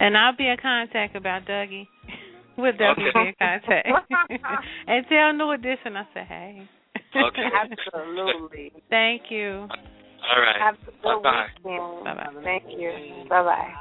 And 0.00 0.16
I'll 0.16 0.36
be 0.36 0.48
in 0.48 0.56
contact 0.60 1.16
about 1.16 1.44
Dougie. 1.46 1.86
We'll 2.58 2.72
definitely 2.72 3.04
Okay. 3.08 3.20
be 3.20 3.28
in 3.28 3.34
contact. 3.38 3.88
and 4.86 5.06
tell 5.08 5.32
New 5.32 5.52
Edition 5.52 5.96
I 5.96 6.06
said 6.12 6.26
hey. 6.26 6.68
Okay. 7.16 7.42
Absolutely. 7.96 8.72
Thank 8.90 9.22
you. 9.30 9.66
All 9.70 10.40
right. 10.42 10.60
Have 10.60 10.74
a 10.74 10.84
good 10.84 11.02
Bye-bye. 11.02 11.46
weekend. 11.64 12.04
Bye-bye. 12.04 12.42
Thank 12.44 12.64
you. 12.76 12.92
Bye 13.30 13.42
bye. 13.42 13.72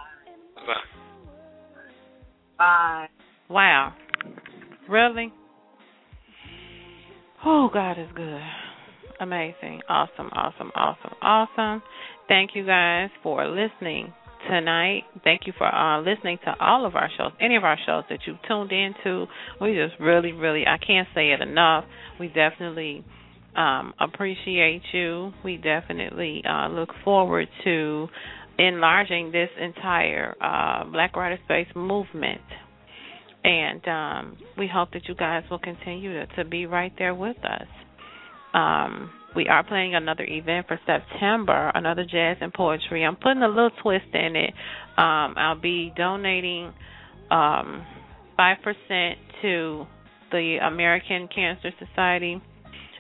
Bye. 0.66 0.74
Bye. 2.58 3.08
Wow. 3.50 3.94
Really? 4.88 5.34
Oh, 7.46 7.70
God 7.74 8.00
is 8.00 8.08
good. 8.16 8.42
Amazing. 9.20 9.82
Awesome, 9.90 10.30
awesome, 10.32 10.72
awesome, 10.76 11.14
awesome. 11.22 11.84
Thank 12.28 12.52
you 12.56 12.66
guys 12.66 13.10
for 13.22 13.46
listening 13.48 14.14
tonight. 14.48 15.04
Thank 15.24 15.42
you 15.46 15.54
for 15.58 15.68
uh, 15.68 16.00
listening 16.02 16.38
to 16.46 16.56
all 16.60 16.86
of 16.86 16.96
our 16.96 17.10
shows, 17.18 17.32
any 17.42 17.56
of 17.56 17.64
our 17.64 17.78
shows 17.86 18.04
that 18.10 18.20
you've 18.26 18.42
tuned 18.48 18.72
into. 18.72 19.26
We 19.60 19.74
just 19.74 20.00
really, 20.00 20.32
really, 20.32 20.66
I 20.66 20.78
can't 20.78 21.08
say 21.14 21.32
it 21.32 21.42
enough. 21.42 21.84
We 22.20 22.28
definitely 22.28 23.04
um, 23.56 23.94
appreciate 24.00 24.84
you. 24.94 25.32
We 25.44 25.58
definitely 25.58 26.42
uh, 26.50 26.70
look 26.70 26.90
forward 27.04 27.48
to 27.66 28.08
enlarging 28.58 29.32
this 29.32 29.50
entire 29.60 30.36
uh, 30.42 30.86
Black 30.92 31.16
Writer 31.16 31.40
Space 31.46 31.68
movement. 31.76 32.42
And 33.44 33.88
um, 33.88 34.38
we 34.58 34.70
hope 34.72 34.92
that 34.94 35.08
you 35.08 35.16
guys 35.16 35.44
will 35.50 35.60
continue 35.60 36.14
to, 36.14 36.28
to 36.38 36.46
be 36.46 36.66
right 36.66 36.94
there 36.98 37.16
with 37.16 37.38
us. 37.44 37.68
Um, 38.54 39.12
we 39.36 39.48
are 39.48 39.64
planning 39.64 39.96
another 39.96 40.24
event 40.28 40.68
for 40.68 40.80
September, 40.86 41.72
another 41.76 42.04
jazz 42.04 42.38
and 42.42 42.54
poetry. 42.54 43.06
I'm 43.06 43.16
putting 43.16 43.44
a 43.44 43.48
little 43.48 43.70
twist 43.82 44.08
in 44.14 44.36
it. 44.36 44.54
Um, 44.98 45.36
I'll 45.38 45.60
be 45.60 45.94
donating 45.96 46.74
um, 47.30 47.86
5% 48.40 49.14
to 49.42 49.86
the 50.32 50.58
American 50.66 51.28
Cancer 51.34 51.70
Society 51.80 52.42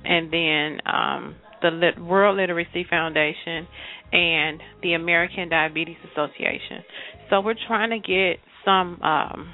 and 0.04 0.32
then 0.32 0.80
um, 0.86 1.36
the 1.62 1.72
Lit- 1.72 2.00
World 2.02 2.38
Literacy 2.38 2.86
Foundation 2.90 3.68
and 4.12 4.62
the 4.82 4.94
American 4.94 5.50
Diabetes 5.50 5.98
Association. 6.12 6.84
So 7.30 7.42
we're 7.42 7.56
trying 7.68 7.90
to 7.90 8.00
get 8.00 8.40
some 8.66 9.02
um, 9.02 9.52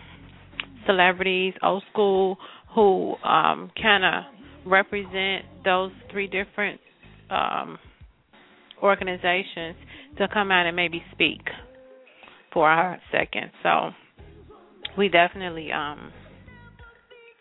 celebrities, 0.86 1.54
old 1.64 1.84
school, 1.92 2.38
who 2.74 3.16
um, 3.24 3.72
kind 3.82 4.04
of 4.06 4.24
represent 4.66 5.46
those 5.64 5.92
three 6.12 6.28
different 6.28 6.80
um, 7.30 7.78
organizations 8.82 9.76
to 10.18 10.28
come 10.34 10.52
out 10.52 10.66
and 10.66 10.76
maybe 10.76 11.04
speak 11.12 11.42
for 12.54 12.70
our 12.70 13.00
second. 13.12 13.52
So 13.64 13.90
we 14.98 15.10
definitely 15.10 15.72
um, 15.72 16.12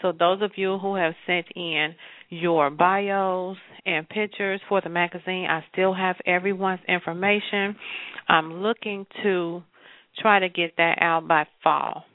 So 0.02 0.12
those 0.12 0.42
of 0.42 0.52
you 0.56 0.78
who 0.80 0.96
have 0.96 1.14
sent 1.28 1.46
in 1.56 1.96
your 2.30 2.70
bios 2.70 3.58
and 3.86 4.08
pictures 4.10 4.60
for 4.68 4.82
the 4.82 4.90
magazine, 4.90 5.46
I 5.50 5.64
still 5.72 5.94
have 5.94 6.16
everyone's 6.26 6.80
information. 6.88 7.76
I'm 8.28 8.62
looking 8.62 9.06
to 9.24 9.62
try 10.20 10.40
to 10.40 10.50
get 10.50 10.74
that 10.78 10.98
out 11.02 11.28
by 11.28 11.46
fall. 11.64 12.06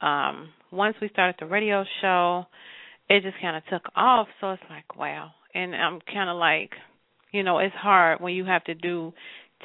Um, 0.00 0.50
once 0.70 0.96
we 1.00 1.08
started 1.08 1.36
the 1.38 1.46
radio 1.46 1.84
show, 2.00 2.44
it 3.08 3.22
just 3.22 3.36
kind 3.40 3.56
of 3.56 3.62
took 3.66 3.90
off. 3.96 4.28
So 4.40 4.50
it's 4.52 4.62
like, 4.70 4.96
wow. 4.96 5.30
And 5.54 5.74
I'm 5.74 6.00
kind 6.12 6.30
of 6.30 6.36
like, 6.36 6.70
you 7.32 7.42
know, 7.42 7.58
it's 7.58 7.74
hard 7.74 8.20
when 8.20 8.34
you 8.34 8.44
have 8.44 8.64
to 8.64 8.74
do 8.74 9.12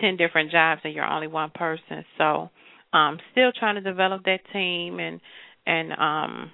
10 0.02 0.18
different 0.18 0.52
jobs 0.52 0.82
and 0.84 0.94
you're 0.94 1.06
only 1.06 1.28
one 1.28 1.52
person. 1.54 2.06
So, 2.18 2.50
um 2.92 3.20
still 3.32 3.52
trying 3.58 3.76
to 3.76 3.82
develop 3.82 4.24
that 4.26 4.40
team 4.52 5.00
and 5.00 5.22
and 5.66 5.92
um 5.94 6.52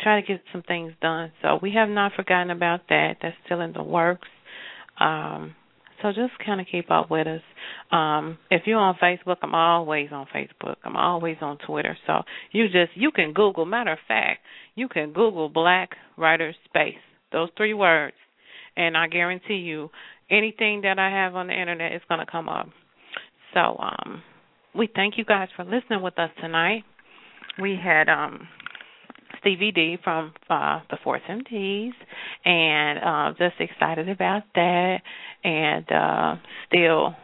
try 0.00 0.20
to 0.20 0.26
get 0.26 0.42
some 0.52 0.62
things 0.62 0.92
done. 1.00 1.32
So 1.42 1.58
we 1.62 1.72
have 1.74 1.88
not 1.88 2.12
forgotten 2.16 2.50
about 2.50 2.80
that. 2.88 3.16
That's 3.22 3.36
still 3.44 3.60
in 3.60 3.72
the 3.72 3.82
works. 3.82 4.28
Um 4.98 5.54
so 6.04 6.10
just 6.10 6.32
kind 6.44 6.60
of 6.60 6.66
keep 6.70 6.90
up 6.90 7.10
with 7.10 7.26
us. 7.26 7.40
Um 7.90 8.36
if 8.50 8.62
you're 8.66 8.78
on 8.78 8.96
Facebook, 9.02 9.36
I'm 9.42 9.54
always 9.54 10.08
on 10.12 10.26
Facebook. 10.34 10.76
I'm 10.84 10.96
always 10.96 11.38
on 11.40 11.56
Twitter. 11.66 11.96
So 12.06 12.22
you 12.52 12.66
just 12.66 12.94
you 12.94 13.10
can 13.10 13.32
Google. 13.32 13.64
Matter 13.64 13.92
of 13.92 13.98
fact, 14.06 14.40
you 14.74 14.86
can 14.88 15.14
Google 15.14 15.48
Black 15.48 15.90
Writer 16.18 16.54
Space. 16.66 17.00
Those 17.32 17.48
three 17.56 17.72
words, 17.74 18.14
and 18.76 18.96
I 18.96 19.08
guarantee 19.08 19.54
you, 19.54 19.88
anything 20.30 20.82
that 20.82 20.98
I 20.98 21.10
have 21.10 21.34
on 21.34 21.46
the 21.46 21.58
internet 21.58 21.92
is 21.92 22.02
going 22.08 22.24
to 22.24 22.30
come 22.30 22.50
up. 22.50 22.68
So 23.54 23.78
um 23.78 24.22
we 24.74 24.88
thank 24.94 25.16
you 25.16 25.24
guys 25.24 25.48
for 25.56 25.64
listening 25.64 26.02
with 26.02 26.18
us 26.18 26.30
tonight. 26.38 26.84
We 27.58 27.78
had 27.82 28.10
um 28.10 28.46
Stevie 29.40 29.72
D 29.72 29.98
from 30.02 30.32
uh 30.48 30.80
the 30.90 30.98
Force 31.02 31.22
MDs 31.28 31.92
and 32.44 32.98
uh 32.98 33.38
just 33.38 33.60
excited 33.60 34.08
about 34.08 34.42
that 34.54 34.98
and 35.42 35.90
uh 35.90 36.36
still 36.66 37.14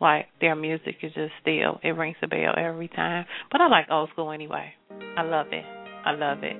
like 0.00 0.26
their 0.40 0.54
music 0.54 0.96
is 1.02 1.12
just 1.14 1.32
still 1.40 1.80
it 1.82 1.90
rings 1.90 2.16
a 2.22 2.26
bell 2.26 2.54
every 2.56 2.88
time. 2.88 3.26
But 3.50 3.60
I 3.60 3.68
like 3.68 3.86
old 3.90 4.10
school 4.10 4.30
anyway. 4.30 4.72
I 5.16 5.22
love 5.22 5.48
it. 5.52 5.64
I 6.04 6.12
love 6.12 6.38
it. 6.42 6.56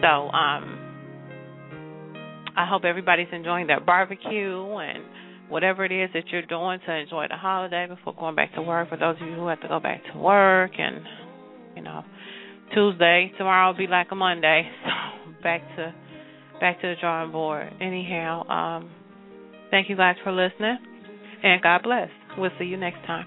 So 0.00 0.06
um 0.06 0.86
I 2.56 2.66
hope 2.66 2.84
everybody's 2.84 3.28
enjoying 3.32 3.66
their 3.66 3.80
barbecue 3.80 4.62
and 4.78 5.04
whatever 5.50 5.84
it 5.84 5.92
is 5.92 6.10
that 6.14 6.28
you're 6.28 6.46
doing 6.46 6.78
to 6.86 6.94
enjoy 6.94 7.26
the 7.28 7.36
holiday 7.36 7.86
before 7.86 8.14
going 8.14 8.34
back 8.34 8.54
to 8.54 8.62
work. 8.62 8.88
For 8.88 8.96
those 8.96 9.16
of 9.20 9.26
you 9.26 9.34
who 9.34 9.48
have 9.48 9.60
to 9.60 9.68
go 9.68 9.80
back 9.80 10.02
to 10.12 10.18
work, 10.18 10.72
and 10.78 11.04
you 11.76 11.82
know, 11.82 12.04
Tuesday 12.74 13.32
tomorrow 13.36 13.70
will 13.72 13.78
be 13.78 13.86
like 13.86 14.08
a 14.10 14.14
Monday, 14.14 14.62
so 14.84 15.32
back 15.42 15.62
to 15.76 15.94
back 16.60 16.80
to 16.80 16.88
the 16.88 16.94
drawing 17.00 17.32
board. 17.32 17.72
Anyhow, 17.80 18.48
um, 18.48 18.90
thank 19.70 19.88
you 19.88 19.96
guys 19.96 20.16
for 20.22 20.32
listening, 20.32 20.78
and 21.42 21.62
God 21.62 21.82
bless. 21.82 22.08
We'll 22.38 22.50
see 22.58 22.66
you 22.66 22.76
next 22.76 23.04
time. 23.06 23.26